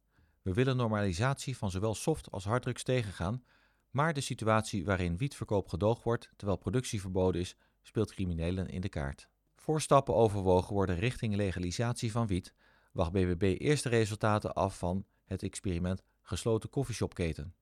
We 0.42 0.54
willen 0.54 0.78
normalisatie 0.78 1.58
van 1.58 1.72
zowel 1.72 1.96
soft 1.96 2.32
als 2.32 2.44
harddrugs 2.44 2.84
tegengaan, 2.84 3.44
maar 3.90 4.14
de 4.14 4.22
situatie 4.22 4.86
waarin 4.86 5.18
wietverkoop 5.18 5.68
gedoogd 5.68 6.04
wordt 6.04 6.30
terwijl 6.36 6.58
productie 6.58 7.02
verboden 7.02 7.42
is, 7.42 7.56
speelt 7.82 8.14
criminelen 8.14 8.68
in 8.70 8.82
de 8.82 8.90
kaart. 8.90 9.30
Voor 9.56 9.82
stappen 9.82 10.16
overwogen 10.16 10.74
worden 10.74 11.00
richting 11.00 11.36
legalisatie 11.36 12.12
van 12.12 12.28
wiet, 12.28 12.54
wacht 12.92 13.12
BBB 13.12 13.60
eerste 13.60 13.90
resultaten 13.90 14.54
af 14.54 14.78
van 14.78 15.06
het 15.26 15.44
experiment 15.44 16.04
gesloten 16.22 16.70
koffieshopketen. 16.70 17.54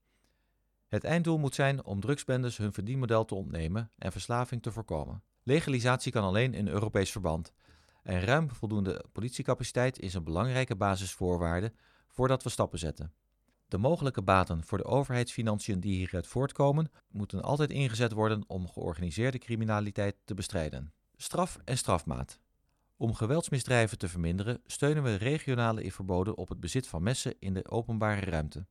Het 0.87 1.03
einddoel 1.03 1.37
moet 1.37 1.55
zijn 1.55 1.85
om 1.85 1.99
drugsbendes 1.99 2.57
hun 2.57 2.73
verdienmodel 2.73 3.25
te 3.25 3.35
ontnemen 3.35 3.91
en 3.97 4.11
verslaving 4.11 4.61
te 4.61 4.71
voorkomen. 4.71 5.23
Legalisatie 5.43 6.11
kan 6.11 6.23
alleen 6.23 6.53
in 6.53 6.67
Europees 6.67 7.11
verband 7.11 7.53
en 8.03 8.21
ruim 8.21 8.49
voldoende 8.49 9.05
politiecapaciteit 9.11 9.99
is 9.99 10.13
een 10.13 10.23
belangrijke 10.23 10.75
basisvoorwaarde 10.75 11.73
voordat 12.07 12.43
we 12.43 12.49
stappen 12.49 12.79
zetten. 12.79 13.13
De 13.67 13.77
mogelijke 13.77 14.21
baten 14.21 14.63
voor 14.63 14.77
de 14.77 14.85
overheidsfinanciën 14.85 15.79
die 15.79 15.95
hieruit 15.95 16.27
voortkomen, 16.27 16.91
moeten 17.09 17.41
altijd 17.41 17.69
ingezet 17.69 18.11
worden 18.11 18.43
om 18.47 18.67
georganiseerde 18.67 19.37
criminaliteit 19.37 20.15
te 20.25 20.33
bestrijden. 20.33 20.93
Straf 21.15 21.57
en 21.65 21.77
strafmaat. 21.77 22.39
Om 22.97 23.13
geweldsmisdrijven 23.13 23.97
te 23.97 24.07
verminderen, 24.07 24.61
steunen 24.65 25.03
we 25.03 25.15
regionale 25.15 25.91
verboden 25.91 26.37
op 26.37 26.49
het 26.49 26.59
bezit 26.59 26.87
van 26.87 27.03
messen 27.03 27.35
in 27.39 27.53
de 27.53 27.69
openbare 27.69 28.21
ruimte. 28.21 28.65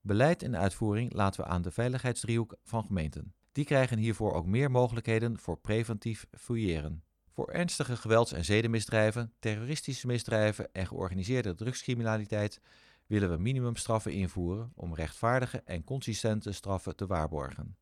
Beleid 0.00 0.42
en 0.42 0.56
uitvoering 0.56 1.12
laten 1.12 1.40
we 1.40 1.46
aan 1.46 1.62
de 1.62 1.70
veiligheidsdriehoek 1.70 2.56
van 2.64 2.84
gemeenten. 2.84 3.34
Die 3.52 3.64
krijgen 3.64 3.98
hiervoor 3.98 4.32
ook 4.32 4.46
meer 4.46 4.70
mogelijkheden 4.70 5.38
voor 5.38 5.58
preventief 5.58 6.26
fouilleren. 6.30 7.02
Voor 7.32 7.48
ernstige 7.48 7.96
gewelds- 7.96 8.32
en 8.32 8.44
zedenmisdrijven, 8.44 9.32
terroristische 9.38 10.06
misdrijven 10.06 10.72
en 10.72 10.86
georganiseerde 10.86 11.54
drugscriminaliteit 11.54 12.60
willen 13.06 13.30
we 13.30 13.36
minimumstraffen 13.36 14.12
invoeren 14.12 14.72
om 14.74 14.94
rechtvaardige 14.94 15.62
en 15.64 15.84
consistente 15.84 16.52
straffen 16.52 16.96
te 16.96 17.06
waarborgen. 17.06 17.76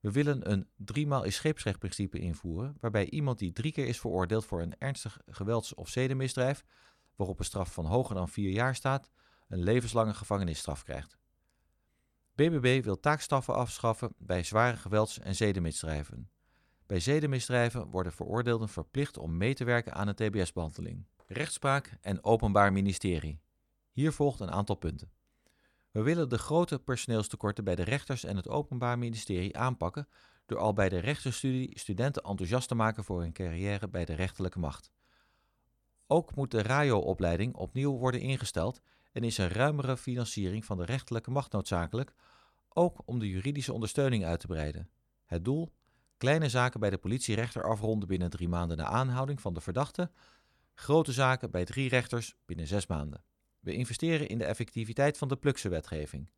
We 0.00 0.12
willen 0.12 0.50
een 0.50 0.68
driemaal 0.76 1.24
is 1.24 1.34
scheepsrechtprincipe 1.34 2.18
invoeren, 2.18 2.76
waarbij 2.80 3.10
iemand 3.10 3.38
die 3.38 3.52
drie 3.52 3.72
keer 3.72 3.86
is 3.86 4.00
veroordeeld 4.00 4.44
voor 4.44 4.62
een 4.62 4.78
ernstig 4.78 5.20
gewelds- 5.26 5.74
of 5.74 5.88
zedenmisdrijf, 5.88 6.64
waarop 7.16 7.38
een 7.38 7.44
straf 7.44 7.72
van 7.72 7.84
hoger 7.84 8.14
dan 8.14 8.28
vier 8.28 8.50
jaar 8.50 8.74
staat, 8.74 9.10
een 9.48 9.62
levenslange 9.62 10.14
gevangenisstraf 10.14 10.82
krijgt. 10.82 11.18
BBB 12.34 12.84
wil 12.84 13.00
taakstraffen 13.00 13.54
afschaffen 13.54 14.14
bij 14.18 14.42
zware 14.42 14.76
gewelds- 14.76 15.18
en 15.18 15.34
zedenmisdrijven. 15.34 16.30
Bij 16.86 17.00
zedenmisdrijven 17.00 17.86
worden 17.86 18.12
veroordeelden 18.12 18.68
verplicht 18.68 19.18
om 19.18 19.36
mee 19.36 19.54
te 19.54 19.64
werken 19.64 19.94
aan 19.94 20.08
een 20.08 20.14
TBS-behandeling. 20.14 21.06
Rechtspraak 21.26 21.98
en 22.00 22.24
openbaar 22.24 22.72
ministerie. 22.72 23.40
Hier 23.92 24.12
volgt 24.12 24.40
een 24.40 24.50
aantal 24.50 24.76
punten. 24.76 25.10
We 25.90 26.02
willen 26.02 26.28
de 26.28 26.38
grote 26.38 26.78
personeelstekorten 26.78 27.64
bij 27.64 27.74
de 27.74 27.82
rechters 27.82 28.24
en 28.24 28.36
het 28.36 28.48
Openbaar 28.48 28.98
Ministerie 28.98 29.56
aanpakken 29.56 30.08
door 30.46 30.58
al 30.58 30.72
bij 30.72 30.88
de 30.88 30.98
rechterstudie 30.98 31.78
studenten 31.78 32.22
enthousiast 32.22 32.68
te 32.68 32.74
maken 32.74 33.04
voor 33.04 33.20
hun 33.20 33.32
carrière 33.32 33.88
bij 33.88 34.04
de 34.04 34.14
rechterlijke 34.14 34.58
macht. 34.58 34.90
Ook 36.06 36.34
moet 36.34 36.50
de 36.50 36.62
RAJO-opleiding 36.62 37.54
opnieuw 37.54 37.92
worden 37.92 38.20
ingesteld 38.20 38.80
en 39.12 39.24
is 39.24 39.38
een 39.38 39.48
ruimere 39.48 39.96
financiering 39.96 40.64
van 40.64 40.76
de 40.76 40.84
rechterlijke 40.84 41.30
macht 41.30 41.52
noodzakelijk, 41.52 42.14
ook 42.68 43.02
om 43.04 43.18
de 43.18 43.28
juridische 43.28 43.72
ondersteuning 43.72 44.24
uit 44.24 44.40
te 44.40 44.46
breiden. 44.46 44.90
Het 45.24 45.44
doel? 45.44 45.72
Kleine 46.16 46.48
zaken 46.48 46.80
bij 46.80 46.90
de 46.90 46.98
politierechter 46.98 47.62
afronden 47.62 48.08
binnen 48.08 48.30
drie 48.30 48.48
maanden 48.48 48.76
na 48.76 48.84
aanhouding 48.84 49.40
van 49.40 49.54
de 49.54 49.60
verdachte, 49.60 50.10
grote 50.74 51.12
zaken 51.12 51.50
bij 51.50 51.64
drie 51.64 51.88
rechters 51.88 52.34
binnen 52.46 52.66
zes 52.66 52.86
maanden. 52.86 53.24
We 53.60 53.72
investeren 53.72 54.28
in 54.28 54.38
de 54.38 54.44
effectiviteit 54.44 55.18
van 55.18 55.28
de 55.28 55.36
Plukse 55.36 55.68
wetgeving. 55.68 56.30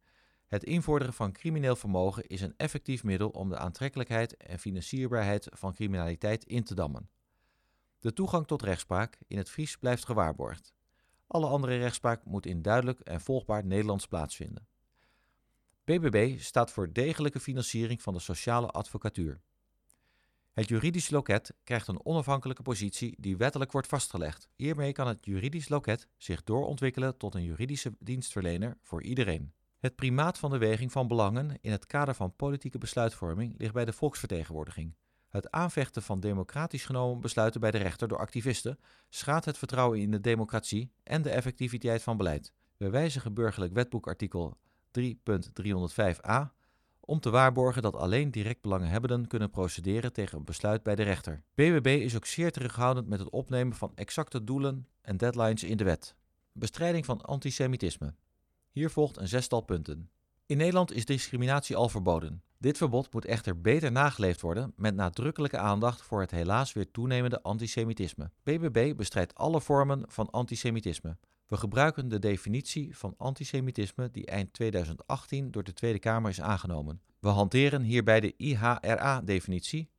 Het 0.46 0.64
invorderen 0.64 1.14
van 1.14 1.32
crimineel 1.32 1.76
vermogen 1.76 2.26
is 2.26 2.40
een 2.40 2.54
effectief 2.56 3.04
middel 3.04 3.28
om 3.28 3.48
de 3.48 3.58
aantrekkelijkheid 3.58 4.36
en 4.36 4.58
financierbaarheid 4.58 5.46
van 5.50 5.74
criminaliteit 5.74 6.44
in 6.44 6.64
te 6.64 6.74
dammen. 6.74 7.10
De 7.98 8.12
toegang 8.12 8.46
tot 8.46 8.62
rechtspraak 8.62 9.18
in 9.26 9.38
het 9.38 9.50
Fries 9.50 9.76
blijft 9.76 10.04
gewaarborgd. 10.04 10.74
Alle 11.26 11.46
andere 11.46 11.78
rechtspraak 11.78 12.24
moet 12.24 12.46
in 12.46 12.62
duidelijk 12.62 13.00
en 13.00 13.20
volgbaar 13.20 13.64
Nederlands 13.64 14.06
plaatsvinden. 14.06 14.66
BBB 15.84 16.40
staat 16.40 16.70
voor 16.70 16.92
degelijke 16.92 17.40
financiering 17.40 18.02
van 18.02 18.14
de 18.14 18.20
sociale 18.20 18.66
advocatuur. 18.66 19.40
Het 20.58 20.68
juridisch 20.68 21.10
loket 21.10 21.54
krijgt 21.64 21.88
een 21.88 22.04
onafhankelijke 22.04 22.62
positie 22.62 23.14
die 23.18 23.36
wettelijk 23.36 23.72
wordt 23.72 23.88
vastgelegd. 23.88 24.48
Hiermee 24.56 24.92
kan 24.92 25.06
het 25.06 25.18
juridisch 25.20 25.68
loket 25.68 26.08
zich 26.16 26.42
doorontwikkelen 26.42 27.16
tot 27.16 27.34
een 27.34 27.42
juridische 27.42 27.92
dienstverlener 27.98 28.76
voor 28.82 29.02
iedereen. 29.02 29.52
Het 29.78 29.94
primaat 29.94 30.38
van 30.38 30.50
de 30.50 30.58
weging 30.58 30.92
van 30.92 31.08
belangen 31.08 31.58
in 31.60 31.70
het 31.70 31.86
kader 31.86 32.14
van 32.14 32.36
politieke 32.36 32.78
besluitvorming 32.78 33.54
ligt 33.58 33.72
bij 33.72 33.84
de 33.84 33.92
volksvertegenwoordiging. 33.92 34.94
Het 35.28 35.50
aanvechten 35.50 36.02
van 36.02 36.20
democratisch 36.20 36.84
genomen 36.84 37.20
besluiten 37.20 37.60
bij 37.60 37.70
de 37.70 37.78
rechter 37.78 38.08
door 38.08 38.18
activisten 38.18 38.78
schaadt 39.08 39.44
het 39.44 39.58
vertrouwen 39.58 40.00
in 40.00 40.10
de 40.10 40.20
democratie 40.20 40.92
en 41.02 41.22
de 41.22 41.30
effectiviteit 41.30 42.02
van 42.02 42.16
beleid. 42.16 42.52
We 42.76 42.90
wijzigen 42.90 43.34
burgerlijk 43.34 43.72
wetboek 43.72 44.06
artikel 44.06 44.56
3.305a 45.00 46.57
om 47.08 47.20
te 47.20 47.30
waarborgen 47.30 47.82
dat 47.82 47.96
alleen 47.96 48.30
direct 48.30 48.60
belanghebbenden 48.60 49.26
kunnen 49.26 49.50
procederen 49.50 50.12
tegen 50.12 50.38
een 50.38 50.44
besluit 50.44 50.82
bij 50.82 50.94
de 50.94 51.02
rechter. 51.02 51.42
BBB 51.54 51.86
is 51.86 52.16
ook 52.16 52.26
zeer 52.26 52.52
terughoudend 52.52 53.08
met 53.08 53.18
het 53.18 53.30
opnemen 53.30 53.76
van 53.76 53.92
exacte 53.94 54.44
doelen 54.44 54.86
en 55.00 55.16
deadlines 55.16 55.64
in 55.64 55.76
de 55.76 55.84
wet. 55.84 56.14
Bestrijding 56.52 57.04
van 57.04 57.20
antisemitisme. 57.20 58.14
Hier 58.70 58.90
volgt 58.90 59.16
een 59.16 59.28
zestal 59.28 59.60
punten. 59.60 60.10
In 60.46 60.56
Nederland 60.56 60.92
is 60.92 61.04
discriminatie 61.04 61.76
al 61.76 61.88
verboden. 61.88 62.42
Dit 62.58 62.76
verbod 62.76 63.12
moet 63.12 63.24
echter 63.24 63.60
beter 63.60 63.92
nageleefd 63.92 64.40
worden 64.40 64.72
met 64.76 64.94
nadrukkelijke 64.94 65.58
aandacht 65.58 66.02
voor 66.02 66.20
het 66.20 66.30
helaas 66.30 66.72
weer 66.72 66.90
toenemende 66.90 67.42
antisemitisme. 67.42 68.30
BBB 68.42 68.96
bestrijdt 68.96 69.34
alle 69.34 69.60
vormen 69.60 70.04
van 70.06 70.30
antisemitisme. 70.30 71.16
We 71.48 71.56
gebruiken 71.56 72.08
de 72.08 72.18
definitie 72.18 72.96
van 72.96 73.14
antisemitisme 73.16 74.10
die 74.10 74.26
eind 74.26 74.52
2018 74.52 75.50
door 75.50 75.64
de 75.64 75.72
Tweede 75.72 75.98
Kamer 75.98 76.30
is 76.30 76.40
aangenomen. 76.40 77.00
We 77.18 77.28
hanteren 77.28 77.82
hierbij 77.82 78.20
de 78.20 78.34
IHRA-definitie. 78.36 79.90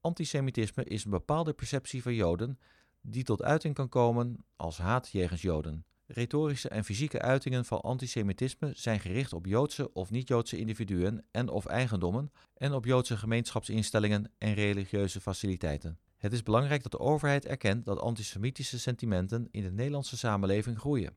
Antisemitisme 0.00 0.84
is 0.84 1.04
een 1.04 1.10
bepaalde 1.10 1.52
perceptie 1.52 2.02
van 2.02 2.14
Joden 2.14 2.58
die 3.00 3.22
tot 3.22 3.42
uiting 3.42 3.74
kan 3.74 3.88
komen 3.88 4.44
als 4.56 4.78
haat 4.78 5.08
jegens 5.08 5.42
Joden. 5.42 5.84
Retorische 6.06 6.68
en 6.68 6.84
fysieke 6.84 7.20
uitingen 7.20 7.64
van 7.64 7.80
antisemitisme 7.80 8.72
zijn 8.74 9.00
gericht 9.00 9.32
op 9.32 9.46
Joodse 9.46 9.92
of 9.92 10.10
niet-Joodse 10.10 10.58
individuen 10.58 11.24
en 11.30 11.48
of 11.48 11.66
eigendommen 11.66 12.32
en 12.54 12.72
op 12.72 12.84
Joodse 12.84 13.16
gemeenschapsinstellingen 13.16 14.32
en 14.38 14.54
religieuze 14.54 15.20
faciliteiten. 15.20 15.98
Het 16.20 16.32
is 16.32 16.42
belangrijk 16.42 16.82
dat 16.82 16.92
de 16.92 16.98
overheid 16.98 17.46
erkent 17.46 17.84
dat 17.84 18.00
antisemitische 18.00 18.78
sentimenten 18.78 19.48
in 19.50 19.62
de 19.62 19.70
Nederlandse 19.70 20.16
samenleving 20.16 20.78
groeien. 20.78 21.16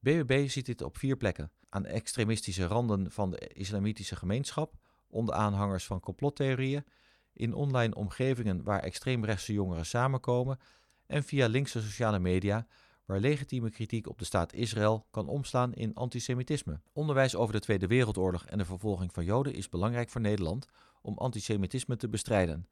BBB 0.00 0.48
ziet 0.48 0.66
dit 0.66 0.82
op 0.82 0.98
vier 0.98 1.16
plekken: 1.16 1.50
aan 1.68 1.84
extremistische 1.84 2.66
randen 2.66 3.10
van 3.10 3.30
de 3.30 3.38
islamitische 3.38 4.16
gemeenschap, 4.16 4.74
onder 5.08 5.34
aanhangers 5.34 5.84
van 5.84 6.00
complottheorieën, 6.00 6.84
in 7.32 7.54
online 7.54 7.94
omgevingen 7.94 8.62
waar 8.62 8.80
extreemrechtse 8.80 9.52
jongeren 9.52 9.86
samenkomen 9.86 10.58
en 11.06 11.24
via 11.24 11.46
linkse 11.46 11.82
sociale 11.82 12.18
media 12.18 12.66
waar 13.04 13.20
legitieme 13.20 13.70
kritiek 13.70 14.08
op 14.08 14.18
de 14.18 14.24
staat 14.24 14.52
Israël 14.52 15.06
kan 15.10 15.28
omslaan 15.28 15.74
in 15.74 15.94
antisemitisme. 15.94 16.80
Onderwijs 16.92 17.36
over 17.36 17.54
de 17.54 17.60
Tweede 17.60 17.86
Wereldoorlog 17.86 18.44
en 18.44 18.58
de 18.58 18.64
vervolging 18.64 19.12
van 19.12 19.24
Joden 19.24 19.54
is 19.54 19.68
belangrijk 19.68 20.08
voor 20.10 20.20
Nederland 20.20 20.66
om 21.02 21.18
antisemitisme 21.18 21.96
te 21.96 22.08
bestrijden. 22.08 22.68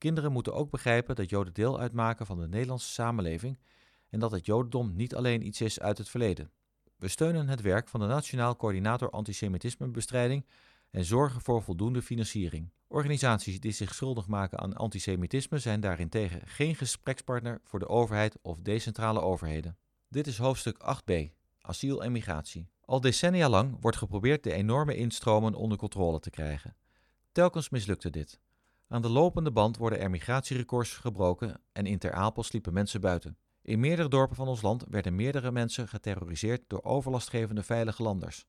Kinderen 0.00 0.32
moeten 0.32 0.54
ook 0.54 0.70
begrijpen 0.70 1.16
dat 1.16 1.30
Joden 1.30 1.52
deel 1.52 1.80
uitmaken 1.80 2.26
van 2.26 2.40
de 2.40 2.48
Nederlandse 2.48 2.88
samenleving 2.88 3.58
en 4.08 4.20
dat 4.20 4.30
het 4.30 4.46
Jodendom 4.46 4.96
niet 4.96 5.14
alleen 5.14 5.46
iets 5.46 5.60
is 5.60 5.80
uit 5.80 5.98
het 5.98 6.08
verleden. 6.08 6.50
We 6.96 7.08
steunen 7.08 7.48
het 7.48 7.60
werk 7.60 7.88
van 7.88 8.00
de 8.00 8.06
Nationaal 8.06 8.56
Coördinator 8.56 9.10
Antisemitismebestrijding 9.10 10.46
en 10.90 11.04
zorgen 11.04 11.40
voor 11.40 11.62
voldoende 11.62 12.02
financiering. 12.02 12.72
Organisaties 12.86 13.60
die 13.60 13.72
zich 13.72 13.94
schuldig 13.94 14.26
maken 14.26 14.58
aan 14.58 14.76
antisemitisme 14.76 15.58
zijn 15.58 15.80
daarentegen 15.80 16.40
geen 16.44 16.74
gesprekspartner 16.74 17.60
voor 17.64 17.78
de 17.78 17.88
overheid 17.88 18.38
of 18.42 18.60
decentrale 18.60 19.20
overheden. 19.20 19.78
Dit 20.08 20.26
is 20.26 20.38
hoofdstuk 20.38 20.96
8b, 20.96 21.12
asiel 21.60 22.04
en 22.04 22.12
migratie. 22.12 22.68
Al 22.84 23.00
decennia 23.00 23.48
lang 23.48 23.76
wordt 23.80 23.96
geprobeerd 23.96 24.42
de 24.42 24.52
enorme 24.52 24.96
instromen 24.96 25.54
onder 25.54 25.78
controle 25.78 26.20
te 26.20 26.30
krijgen. 26.30 26.76
Telkens 27.32 27.68
mislukte 27.68 28.10
dit. 28.10 28.40
Aan 28.92 29.02
de 29.02 29.08
lopende 29.08 29.50
band 29.50 29.76
worden 29.76 30.00
er 30.00 30.10
migratierecords 30.10 30.96
gebroken 30.96 31.60
en 31.72 31.86
in 31.86 31.98
Ter 31.98 32.12
Apel 32.12 32.42
sliepen 32.42 32.72
mensen 32.72 33.00
buiten. 33.00 33.36
In 33.62 33.80
meerdere 33.80 34.08
dorpen 34.08 34.36
van 34.36 34.48
ons 34.48 34.62
land 34.62 34.84
werden 34.88 35.14
meerdere 35.14 35.52
mensen 35.52 35.88
geterroriseerd 35.88 36.62
door 36.66 36.82
overlastgevende 36.82 37.62
veilige 37.62 38.02
landers. 38.02 38.46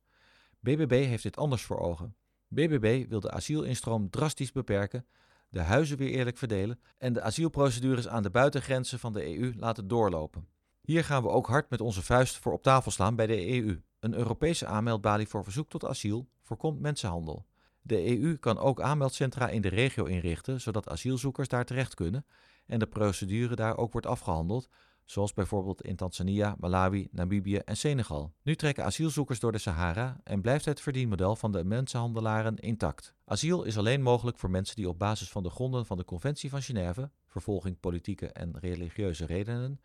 BBB 0.60 1.06
heeft 1.06 1.24
dit 1.24 1.38
anders 1.38 1.64
voor 1.64 1.80
ogen. 1.80 2.16
BBB 2.48 3.10
wil 3.10 3.20
de 3.20 3.32
asielinstroom 3.32 4.10
drastisch 4.10 4.52
beperken, 4.52 5.06
de 5.50 5.62
huizen 5.62 5.98
weer 5.98 6.10
eerlijk 6.10 6.38
verdelen 6.38 6.80
en 6.98 7.14
de 7.14 7.22
asielprocedures 7.22 8.08
aan 8.08 8.24
de 8.24 8.32
buitengrenzen 8.32 9.00
van 9.00 9.14
de 9.14 9.38
EU 9.38 9.54
laten 9.58 9.88
doorlopen. 9.88 10.48
Hier 10.82 11.04
gaan 11.04 11.24
we 11.24 11.30
ook 11.30 11.48
hard 11.48 11.70
met 11.70 11.82
onze 11.82 12.02
vuist 12.02 12.38
voor 12.38 12.54
op 12.54 12.64
tafel 12.64 12.92
slaan 12.92 13.16
bij 13.16 13.28
de 13.28 13.48
EU. 13.48 13.82
Een 14.00 14.14
Europese 14.14 14.66
aanmeldbalie 14.66 15.28
voor 15.28 15.44
verzoek 15.44 15.70
tot 15.70 15.86
asiel 15.86 16.30
voorkomt 16.42 16.80
mensenhandel. 16.80 17.46
De 17.82 18.20
EU 18.20 18.38
kan 18.38 18.58
ook 18.58 18.82
aanmeldcentra 18.82 19.48
in 19.48 19.62
de 19.62 19.70
regio 19.70 20.06
inrichten, 20.06 20.62
zodat 20.62 20.90
asielzoekers 20.90 21.48
daar 21.48 21.66
terecht 21.66 21.94
kunnen 21.94 22.26
en 22.66 22.80
de 22.80 22.88
procedure 22.88 23.56
daar 23.56 23.78
ook 23.78 23.92
wordt 23.92 24.08
afgehandeld, 24.08 24.70
zoals 25.06 25.34
bijvoorbeeld 25.34 25.82
in 25.82 25.96
Tanzania, 25.96 26.56
Malawi, 26.60 27.08
Namibië 27.12 27.58
en 27.58 27.78
Senegal. 27.78 28.34
Nu 28.44 28.56
trekken 28.56 28.84
asielzoekers 28.84 29.40
door 29.40 29.52
de 29.52 29.58
Sahara 29.58 30.20
en 30.24 30.42
blijft 30.42 30.66
het 30.66 30.82
verdienmodel 30.82 31.36
van 31.36 31.52
de 31.52 31.64
mensenhandelaren 31.64 32.58
intact. 32.58 33.14
Asiel 33.26 33.64
is 33.64 33.78
alleen 33.78 34.02
mogelijk 34.02 34.38
voor 34.38 34.50
mensen 34.50 34.76
die 34.76 34.90
op 34.90 35.00
basis 35.00 35.30
van 35.30 35.44
de 35.44 35.50
gronden 35.50 35.86
van 35.86 35.98
de 35.98 36.06
Conventie 36.06 36.50
van 36.50 36.62
Genève, 36.62 37.10
vervolging 37.26 37.80
politieke 37.80 38.28
en 38.28 38.60
religieuze 38.60 39.26
redenen, 39.26 39.80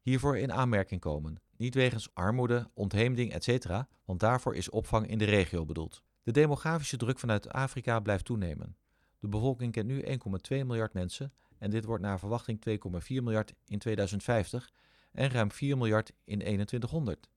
hiervoor 0.00 0.38
in 0.38 0.52
aanmerking 0.52 1.00
komen. 1.00 1.40
Niet 1.56 1.74
wegens 1.74 2.08
armoede, 2.14 2.70
ontheemding, 2.74 3.32
etc., 3.32 3.82
want 4.04 4.20
daarvoor 4.20 4.54
is 4.54 4.70
opvang 4.70 5.06
in 5.06 5.18
de 5.18 5.24
regio 5.24 5.64
bedoeld. 5.64 6.02
De 6.30 6.40
demografische 6.40 6.96
druk 6.96 7.18
vanuit 7.18 7.48
Afrika 7.48 8.00
blijft 8.00 8.24
toenemen. 8.24 8.76
De 9.18 9.28
bevolking 9.28 9.72
kent 9.72 9.86
nu 9.86 10.02
1,2 10.02 10.08
miljard 10.48 10.92
mensen 10.92 11.32
en 11.58 11.70
dit 11.70 11.84
wordt 11.84 12.02
naar 12.02 12.18
verwachting 12.18 12.62
2,4 12.68 13.06
miljard 13.08 13.54
in 13.66 13.78
2050 13.78 14.70
en 15.12 15.30
ruim 15.30 15.50
4 15.50 15.76
miljard 15.76 16.12
in 16.24 16.38
2100. 16.38 17.28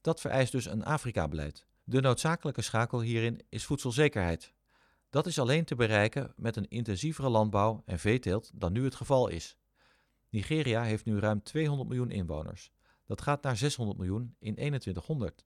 Dat 0.00 0.20
vereist 0.20 0.52
dus 0.52 0.66
een 0.66 0.84
Afrika-beleid. 0.84 1.66
De 1.84 2.00
noodzakelijke 2.00 2.62
schakel 2.62 3.00
hierin 3.00 3.40
is 3.48 3.64
voedselzekerheid. 3.64 4.52
Dat 5.10 5.26
is 5.26 5.38
alleen 5.38 5.64
te 5.64 5.74
bereiken 5.74 6.32
met 6.36 6.56
een 6.56 6.68
intensievere 6.68 7.28
landbouw 7.28 7.82
en 7.84 7.98
veeteelt 7.98 8.50
dan 8.54 8.72
nu 8.72 8.84
het 8.84 8.94
geval 8.94 9.28
is. 9.28 9.56
Nigeria 10.28 10.82
heeft 10.82 11.04
nu 11.04 11.18
ruim 11.18 11.42
200 11.42 11.88
miljoen 11.88 12.10
inwoners. 12.10 12.72
Dat 13.06 13.20
gaat 13.20 13.42
naar 13.42 13.56
600 13.56 13.98
miljoen 13.98 14.34
in 14.38 14.54
2100. 14.54 15.44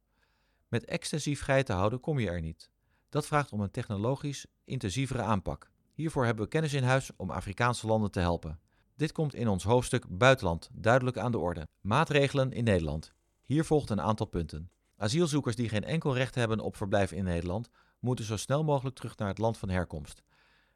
Met 0.68 0.84
extensief 0.84 1.40
geitenhouden 1.40 2.00
kom 2.00 2.18
je 2.18 2.30
er 2.30 2.40
niet. 2.40 2.70
Dat 3.08 3.26
vraagt 3.26 3.52
om 3.52 3.60
een 3.60 3.70
technologisch 3.70 4.46
intensievere 4.64 5.22
aanpak. 5.22 5.70
Hiervoor 5.94 6.24
hebben 6.24 6.44
we 6.44 6.50
kennis 6.50 6.72
in 6.72 6.82
huis 6.82 7.10
om 7.16 7.30
Afrikaanse 7.30 7.86
landen 7.86 8.10
te 8.10 8.20
helpen. 8.20 8.60
Dit 8.96 9.12
komt 9.12 9.34
in 9.34 9.48
ons 9.48 9.64
hoofdstuk 9.64 10.04
Buitenland 10.08 10.68
duidelijk 10.72 11.18
aan 11.18 11.32
de 11.32 11.38
orde. 11.38 11.66
Maatregelen 11.80 12.52
in 12.52 12.64
Nederland. 12.64 13.12
Hier 13.42 13.64
volgt 13.64 13.90
een 13.90 14.00
aantal 14.00 14.26
punten. 14.26 14.70
Asielzoekers 14.96 15.56
die 15.56 15.68
geen 15.68 15.84
enkel 15.84 16.14
recht 16.14 16.34
hebben 16.34 16.60
op 16.60 16.76
verblijf 16.76 17.12
in 17.12 17.24
Nederland, 17.24 17.68
moeten 18.00 18.24
zo 18.24 18.36
snel 18.36 18.64
mogelijk 18.64 18.96
terug 18.96 19.16
naar 19.16 19.28
het 19.28 19.38
land 19.38 19.58
van 19.58 19.68
herkomst. 19.68 20.22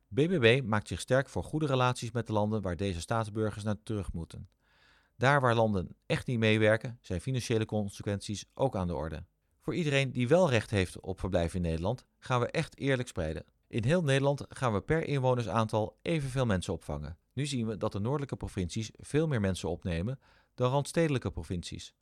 BBB 0.08 0.62
maakt 0.64 0.88
zich 0.88 1.00
sterk 1.00 1.28
voor 1.28 1.44
goede 1.44 1.66
relaties 1.66 2.10
met 2.10 2.26
de 2.26 2.32
landen 2.32 2.62
waar 2.62 2.76
deze 2.76 3.00
staatsburgers 3.00 3.64
naar 3.64 3.82
terug 3.82 4.12
moeten. 4.12 4.48
Daar 5.16 5.40
waar 5.40 5.54
landen 5.54 5.96
echt 6.06 6.26
niet 6.26 6.38
meewerken, 6.38 6.98
zijn 7.00 7.20
financiële 7.20 7.64
consequenties 7.64 8.44
ook 8.54 8.76
aan 8.76 8.86
de 8.86 8.94
orde. 8.94 9.24
Voor 9.62 9.74
iedereen 9.74 10.12
die 10.12 10.28
wel 10.28 10.50
recht 10.50 10.70
heeft 10.70 11.00
op 11.00 11.20
verblijf 11.20 11.54
in 11.54 11.62
Nederland, 11.62 12.04
gaan 12.18 12.40
we 12.40 12.46
echt 12.46 12.78
eerlijk 12.78 13.08
spreiden. 13.08 13.44
In 13.66 13.84
heel 13.84 14.02
Nederland 14.02 14.44
gaan 14.48 14.72
we 14.72 14.80
per 14.80 15.06
inwonersaantal 15.06 15.98
evenveel 16.02 16.46
mensen 16.46 16.72
opvangen. 16.72 17.16
Nu 17.32 17.46
zien 17.46 17.66
we 17.66 17.76
dat 17.76 17.92
de 17.92 17.98
noordelijke 17.98 18.36
provincies 18.36 18.90
veel 18.92 19.26
meer 19.26 19.40
mensen 19.40 19.68
opnemen 19.68 20.18
dan 20.54 20.70
randstedelijke 20.70 21.30
provincies. 21.30 21.94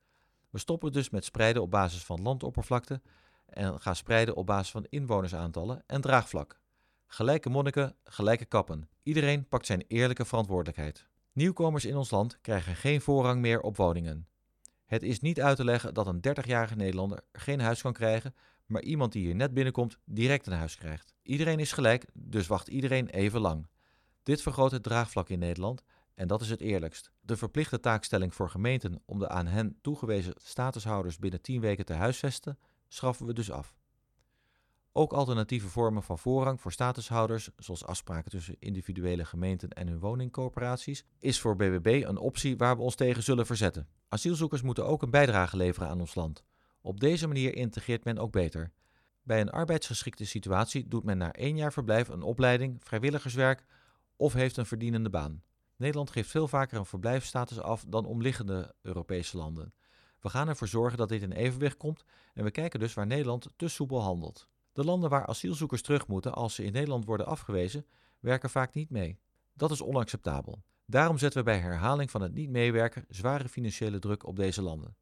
We 0.51 0.59
stoppen 0.59 0.93
dus 0.93 1.11
met 1.11 1.25
spreiden 1.25 1.63
op 1.63 1.71
basis 1.71 2.05
van 2.05 2.23
landoppervlakte 2.23 3.01
en 3.47 3.81
gaan 3.81 3.97
spreiden 3.97 4.37
op 4.37 4.47
basis 4.47 4.71
van 4.71 4.87
inwonersaantallen 4.89 5.83
en 5.87 6.01
draagvlak. 6.01 6.61
Gelijke 7.07 7.49
monniken, 7.49 7.97
gelijke 8.05 8.45
kappen. 8.45 8.89
Iedereen 9.03 9.49
pakt 9.49 9.67
zijn 9.67 9.85
eerlijke 9.89 10.25
verantwoordelijkheid. 10.25 11.09
Nieuwkomers 11.33 11.85
in 11.85 11.97
ons 11.97 12.11
land 12.11 12.41
krijgen 12.41 12.77
geen 12.77 13.01
voorrang 13.01 13.41
meer 13.41 13.61
op 13.61 13.77
woningen. 13.77 14.29
Het 14.91 15.03
is 15.03 15.21
niet 15.21 15.41
uit 15.41 15.57
te 15.57 15.65
leggen 15.65 15.95
dat 15.95 16.07
een 16.07 16.21
30-jarige 16.29 16.77
Nederlander 16.77 17.21
geen 17.33 17.61
huis 17.61 17.83
kan 17.83 17.93
krijgen, 17.93 18.35
maar 18.67 18.83
iemand 18.83 19.13
die 19.13 19.25
hier 19.25 19.35
net 19.35 19.55
binnenkomt 19.55 19.99
direct 20.05 20.47
een 20.47 20.53
huis 20.53 20.77
krijgt. 20.77 21.15
Iedereen 21.23 21.59
is 21.59 21.73
gelijk, 21.73 22.07
dus 22.13 22.47
wacht 22.47 22.69
iedereen 22.69 23.09
even 23.09 23.41
lang. 23.41 23.69
Dit 24.23 24.43
vergroot 24.43 24.71
het 24.71 24.83
draagvlak 24.83 25.29
in 25.29 25.39
Nederland 25.39 25.83
en 26.15 26.29
dat 26.29 26.41
is 26.41 26.51
het 26.51 26.61
eerlijkst. 26.61 27.11
De 27.21 27.37
verplichte 27.37 27.81
taakstelling 27.81 28.35
voor 28.35 28.51
gemeenten 28.51 29.03
om 29.05 29.19
de 29.19 29.29
aan 29.29 29.47
hen 29.47 29.79
toegewezen 29.81 30.35
statushouders 30.37 31.19
binnen 31.19 31.41
10 31.43 31.61
weken 31.61 31.85
te 31.85 31.95
huisvesten, 31.95 32.59
schaffen 32.89 33.27
we 33.27 33.33
dus 33.33 33.51
af. 33.51 33.75
Ook 34.93 35.13
alternatieve 35.13 35.69
vormen 35.69 36.03
van 36.03 36.19
voorrang 36.19 36.61
voor 36.61 36.73
statushouders, 36.73 37.51
zoals 37.57 37.85
afspraken 37.85 38.31
tussen 38.31 38.57
individuele 38.59 39.25
gemeenten 39.25 39.69
en 39.69 39.89
hun 39.89 40.01
woningcoöperaties, 40.01 41.05
is 41.19 41.41
voor 41.41 41.57
BBB 41.57 42.03
een 42.07 42.19
optie 42.19 42.57
waar 42.57 42.77
we 42.77 42.83
ons 42.83 42.95
tegen 42.95 43.23
zullen 43.23 43.47
verzetten. 43.47 43.89
Asielzoekers 44.13 44.63
moeten 44.63 44.87
ook 44.87 45.03
een 45.03 45.11
bijdrage 45.11 45.57
leveren 45.57 45.89
aan 45.89 46.01
ons 46.01 46.15
land. 46.15 46.45
Op 46.81 47.01
deze 47.01 47.27
manier 47.27 47.55
integreert 47.55 48.05
men 48.05 48.19
ook 48.19 48.33
beter. 48.33 48.73
Bij 49.23 49.41
een 49.41 49.51
arbeidsgeschikte 49.51 50.25
situatie 50.25 50.89
doet 50.89 51.05
men 51.05 51.19
na 51.19 51.33
één 51.33 51.57
jaar 51.57 51.73
verblijf 51.73 52.09
een 52.09 52.23
opleiding, 52.23 52.77
vrijwilligerswerk 52.85 53.65
of 54.17 54.33
heeft 54.33 54.57
een 54.57 54.67
verdienende 54.67 55.11
baan. 55.11 55.43
Nederland 55.77 56.11
geeft 56.11 56.31
veel 56.31 56.49
vaker 56.49 56.79
een 56.79 56.87
verblijfsstatus 56.87 57.61
af 57.61 57.85
dan 57.89 58.05
omliggende 58.05 58.75
Europese 58.83 59.37
landen. 59.37 59.75
We 60.21 60.29
gaan 60.29 60.49
ervoor 60.49 60.69
zorgen 60.69 60.99
dat 60.99 61.09
dit 61.09 61.23
in 61.23 61.33
evenwicht 61.33 61.77
komt 61.77 62.05
en 62.35 62.45
we 62.45 62.51
kijken 62.51 62.81
dus 62.81 62.95
waar 62.95 63.07
Nederland 63.07 63.49
te 63.57 63.69
soepel 63.69 64.03
handelt. 64.03 64.49
De 64.73 64.85
landen 64.85 65.11
waar 65.11 65.27
asielzoekers 65.27 65.83
terug 65.83 66.07
moeten 66.07 66.35
als 66.35 66.55
ze 66.55 66.65
in 66.65 66.73
Nederland 66.73 67.05
worden 67.05 67.27
afgewezen, 67.27 67.87
werken 68.21 68.51
vaak 68.51 68.75
niet 68.75 68.91
mee. 68.91 69.19
Dat 69.53 69.71
is 69.71 69.83
onacceptabel. 69.83 70.63
Daarom 70.91 71.19
zetten 71.19 71.39
we 71.39 71.51
bij 71.51 71.59
herhaling 71.59 72.11
van 72.11 72.23
het 72.23 72.35
niet 72.35 72.51
meewerken 72.51 73.05
zware 73.09 73.49
financiële 73.49 73.99
druk 73.99 74.27
op 74.27 74.37
deze 74.37 74.63
landen. 74.63 74.97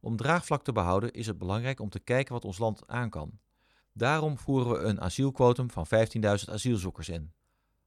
Om 0.00 0.16
draagvlak 0.16 0.64
te 0.64 0.72
behouden 0.72 1.12
is 1.12 1.26
het 1.26 1.38
belangrijk 1.38 1.80
om 1.80 1.88
te 1.88 1.98
kijken 1.98 2.32
wat 2.32 2.44
ons 2.44 2.58
land 2.58 2.82
aan 2.86 3.10
kan. 3.10 3.38
Daarom 3.92 4.38
voeren 4.38 4.72
we 4.72 4.78
een 4.78 5.00
asielquotum 5.00 5.70
van 5.70 5.86
15.000 5.86 6.20
asielzoekers 6.50 7.08
in. 7.08 7.32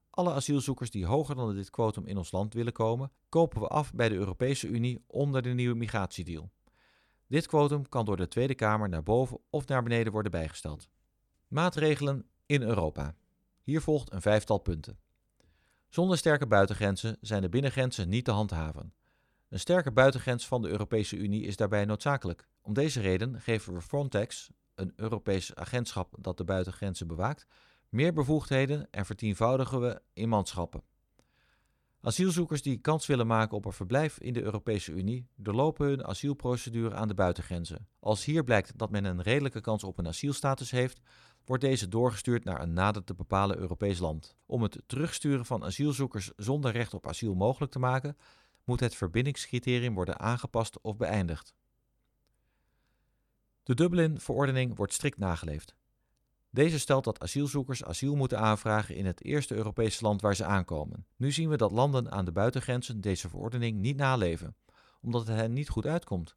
Alle 0.10 0.34
asielzoekers 0.34 0.92
die 0.92 1.06
hoger 1.06 1.36
dan 1.36 1.56
dit 1.56 1.70
quotum 1.70 2.06
in 2.06 2.18
ons 2.18 2.32
land 2.32 2.54
willen 2.54 2.74
komen, 2.74 3.12
kopen 3.30 3.62
we 3.62 3.68
af 3.68 3.94
bij 3.94 4.10
de 4.10 4.16
Europese 4.16 4.68
Unie 4.68 5.04
onder 5.08 5.42
de 5.42 5.50
nieuwe 5.50 5.76
migratiedeal. 5.76 6.52
Dit 7.28 7.48
quotum 7.48 7.90
kan 7.90 8.06
door 8.06 8.18
de 8.18 8.28
Tweede 8.28 8.56
Kamer 8.56 8.90
naar 8.90 9.04
boven 9.04 9.40
of 9.50 9.68
naar 9.68 9.84
beneden 9.84 10.12
worden 10.12 10.32
bijgesteld. 10.32 10.90
Maatregelen 11.48 12.26
in 12.46 12.62
Europa. 12.62 13.16
Hier 13.62 13.82
volgt 13.82 14.12
een 14.12 14.22
vijftal 14.22 14.58
punten. 14.58 15.00
Zonder 15.92 16.18
sterke 16.18 16.48
buitengrenzen 16.48 17.18
zijn 17.22 17.42
de 17.42 17.50
binnengrenzen 17.50 18.10
niet 18.10 18.26
te 18.26 18.32
handhaven. 18.32 18.94
Een 19.50 19.60
sterke 19.60 19.92
buitengrens 19.92 20.48
van 20.48 20.62
de 20.62 20.70
Europese 20.70 21.18
Unie 21.18 21.44
is 21.44 21.56
daarbij 21.56 21.86
noodzakelijk. 21.86 22.48
Om 22.62 22.74
deze 22.74 23.02
reden 23.02 23.42
geven 23.42 23.74
we 23.74 23.82
Frontex, 23.82 24.50
een 24.76 24.94
Europees 24.96 25.56
agentschap 25.56 26.16
dat 26.20 26.38
de 26.38 26.44
buitengrenzen 26.44 27.08
bewaakt, 27.08 27.46
meer 27.90 28.14
bevoegdheden 28.14 28.88
en 28.92 29.06
vertienvoudigen 29.06 29.82
we 29.82 30.02
in 30.14 30.30
manschappen. 30.30 30.84
Asielzoekers 32.02 32.62
die 32.62 32.78
kans 32.78 33.06
willen 33.06 33.28
maken 33.28 33.58
op 33.58 33.66
een 33.66 33.72
verblijf 33.72 34.20
in 34.20 34.34
de 34.34 34.42
Europese 34.42 34.92
Unie 34.92 35.28
doorlopen 35.36 35.88
hun 35.88 36.06
asielprocedure 36.06 36.96
aan 36.96 37.08
de 37.08 37.14
buitengrenzen. 37.14 37.88
Als 38.00 38.26
hier 38.26 38.44
blijkt 38.44 38.78
dat 38.78 38.92
men 38.92 39.06
een 39.06 39.22
redelijke 39.22 39.62
kans 39.62 39.84
op 39.84 39.98
een 39.98 40.08
asielstatus 40.08 40.72
heeft, 40.72 41.00
wordt 41.46 41.64
deze 41.64 41.88
doorgestuurd 41.88 42.44
naar 42.44 42.62
een 42.62 42.74
nader 42.74 43.04
te 43.04 43.14
bepalen 43.14 43.58
Europees 43.58 44.00
land. 44.00 44.36
Om 44.46 44.62
het 44.62 44.82
terugsturen 44.86 45.46
van 45.46 45.64
asielzoekers 45.64 46.32
zonder 46.36 46.72
recht 46.72 46.94
op 46.94 47.08
asiel 47.08 47.34
mogelijk 47.34 47.72
te 47.72 47.80
maken, 47.80 48.18
moet 48.64 48.80
het 48.80 48.96
verbindingscriterium 48.96 49.94
worden 49.94 50.20
aangepast 50.20 50.82
of 50.82 50.98
beëindigd. 50.98 51.54
De 53.64 53.74
Dublin-verordening 53.74 54.76
wordt 54.76 54.94
strikt 54.94 55.18
nageleefd. 55.18 55.76
Deze 56.50 56.80
stelt 56.80 57.04
dat 57.04 57.20
asielzoekers 57.20 57.84
asiel 57.84 58.16
moeten 58.16 58.40
aanvragen 58.40 58.96
in 58.96 59.06
het 59.06 59.24
eerste 59.24 59.56
Europese 59.56 60.04
land 60.04 60.22
waar 60.22 60.36
ze 60.36 60.46
aankomen. 60.46 61.06
Nu 61.16 61.32
zien 61.32 61.50
we 61.50 61.58
dat 61.58 61.72
landen 61.72 62.12
aan 62.12 62.26
de 62.26 62.32
buitengrenzen 62.32 63.02
deze 63.02 63.30
verordening 63.30 63.80
niet 63.80 63.98
naleven, 63.98 64.56
omdat 65.02 65.28
het 65.28 65.38
hen 65.38 65.54
niet 65.54 65.70
goed 65.70 65.86
uitkomt. 65.86 66.36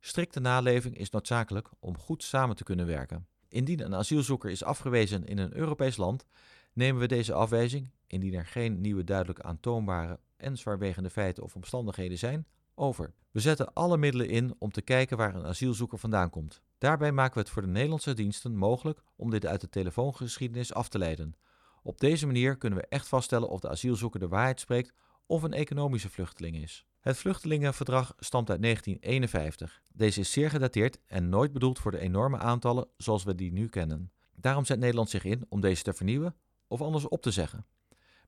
Strikte 0.00 0.40
naleving 0.40 0.98
is 0.98 1.10
noodzakelijk 1.10 1.70
om 1.78 1.98
goed 1.98 2.22
samen 2.22 2.56
te 2.56 2.64
kunnen 2.64 2.86
werken. 2.86 3.26
Indien 3.52 3.80
een 3.80 3.94
asielzoeker 3.94 4.50
is 4.50 4.64
afgewezen 4.64 5.26
in 5.26 5.38
een 5.38 5.56
Europees 5.56 5.96
land, 5.96 6.26
nemen 6.72 7.00
we 7.00 7.06
deze 7.06 7.32
afwijzing, 7.32 7.90
indien 8.06 8.34
er 8.34 8.46
geen 8.46 8.80
nieuwe 8.80 9.04
duidelijk 9.04 9.40
aantoonbare 9.40 10.20
en 10.36 10.58
zwaarwegende 10.58 11.10
feiten 11.10 11.42
of 11.42 11.54
omstandigheden 11.54 12.18
zijn, 12.18 12.46
over. 12.74 13.12
We 13.30 13.40
zetten 13.40 13.72
alle 13.72 13.96
middelen 13.96 14.28
in 14.28 14.54
om 14.58 14.70
te 14.70 14.82
kijken 14.82 15.16
waar 15.16 15.34
een 15.34 15.46
asielzoeker 15.46 15.98
vandaan 15.98 16.30
komt. 16.30 16.62
Daarbij 16.78 17.12
maken 17.12 17.34
we 17.34 17.40
het 17.40 17.50
voor 17.50 17.62
de 17.62 17.68
Nederlandse 17.68 18.14
diensten 18.14 18.56
mogelijk 18.56 19.02
om 19.16 19.30
dit 19.30 19.46
uit 19.46 19.60
de 19.60 19.68
telefoongeschiedenis 19.68 20.74
af 20.74 20.88
te 20.88 20.98
leiden. 20.98 21.36
Op 21.82 22.00
deze 22.00 22.26
manier 22.26 22.56
kunnen 22.56 22.78
we 22.78 22.86
echt 22.88 23.08
vaststellen 23.08 23.48
of 23.48 23.60
de 23.60 23.68
asielzoeker 23.68 24.20
de 24.20 24.28
waarheid 24.28 24.60
spreekt 24.60 24.92
of 25.26 25.42
een 25.42 25.52
economische 25.52 26.10
vluchteling 26.10 26.56
is. 26.56 26.86
Het 27.02 27.16
vluchtelingenverdrag 27.16 28.14
stamt 28.18 28.50
uit 28.50 28.62
1951. 28.62 29.82
Deze 29.92 30.20
is 30.20 30.32
zeer 30.32 30.50
gedateerd 30.50 30.98
en 31.06 31.28
nooit 31.28 31.52
bedoeld 31.52 31.78
voor 31.78 31.90
de 31.90 31.98
enorme 31.98 32.38
aantallen 32.38 32.88
zoals 32.96 33.24
we 33.24 33.34
die 33.34 33.52
nu 33.52 33.68
kennen. 33.68 34.12
Daarom 34.34 34.64
zet 34.64 34.78
Nederland 34.78 35.10
zich 35.10 35.24
in 35.24 35.46
om 35.48 35.60
deze 35.60 35.82
te 35.82 35.92
vernieuwen 35.92 36.34
of 36.68 36.80
anders 36.80 37.08
op 37.08 37.22
te 37.22 37.30
zeggen. 37.30 37.66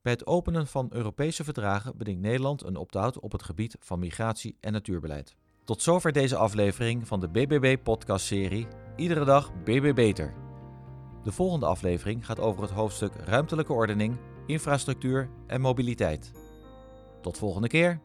Bij 0.02 0.12
het 0.12 0.26
openen 0.26 0.66
van 0.66 0.88
Europese 0.92 1.44
verdragen 1.44 1.96
bedingt 1.96 2.20
Nederland 2.20 2.64
een 2.64 2.76
opt-out 2.76 3.20
op 3.20 3.32
het 3.32 3.42
gebied 3.42 3.76
van 3.80 3.98
migratie 3.98 4.56
en 4.60 4.72
natuurbeleid. 4.72 5.37
Tot 5.64 5.82
zover 5.82 6.12
deze 6.12 6.37
aflevering 6.37 7.06
van 7.06 7.20
de 7.20 7.28
BBB-podcastserie 7.28 8.66
Iedere 8.96 9.24
dag 9.24 9.62
BB 9.62 9.94
Beter. 9.94 10.34
De 11.22 11.32
volgende 11.32 11.66
aflevering 11.66 12.26
gaat 12.26 12.40
over 12.40 12.62
het 12.62 12.72
hoofdstuk 12.72 13.14
Ruimtelijke 13.14 13.72
ordening, 13.72 14.16
infrastructuur 14.46 15.30
en 15.46 15.60
mobiliteit. 15.60 16.32
Tot 17.20 17.38
volgende 17.38 17.68
keer. 17.68 18.00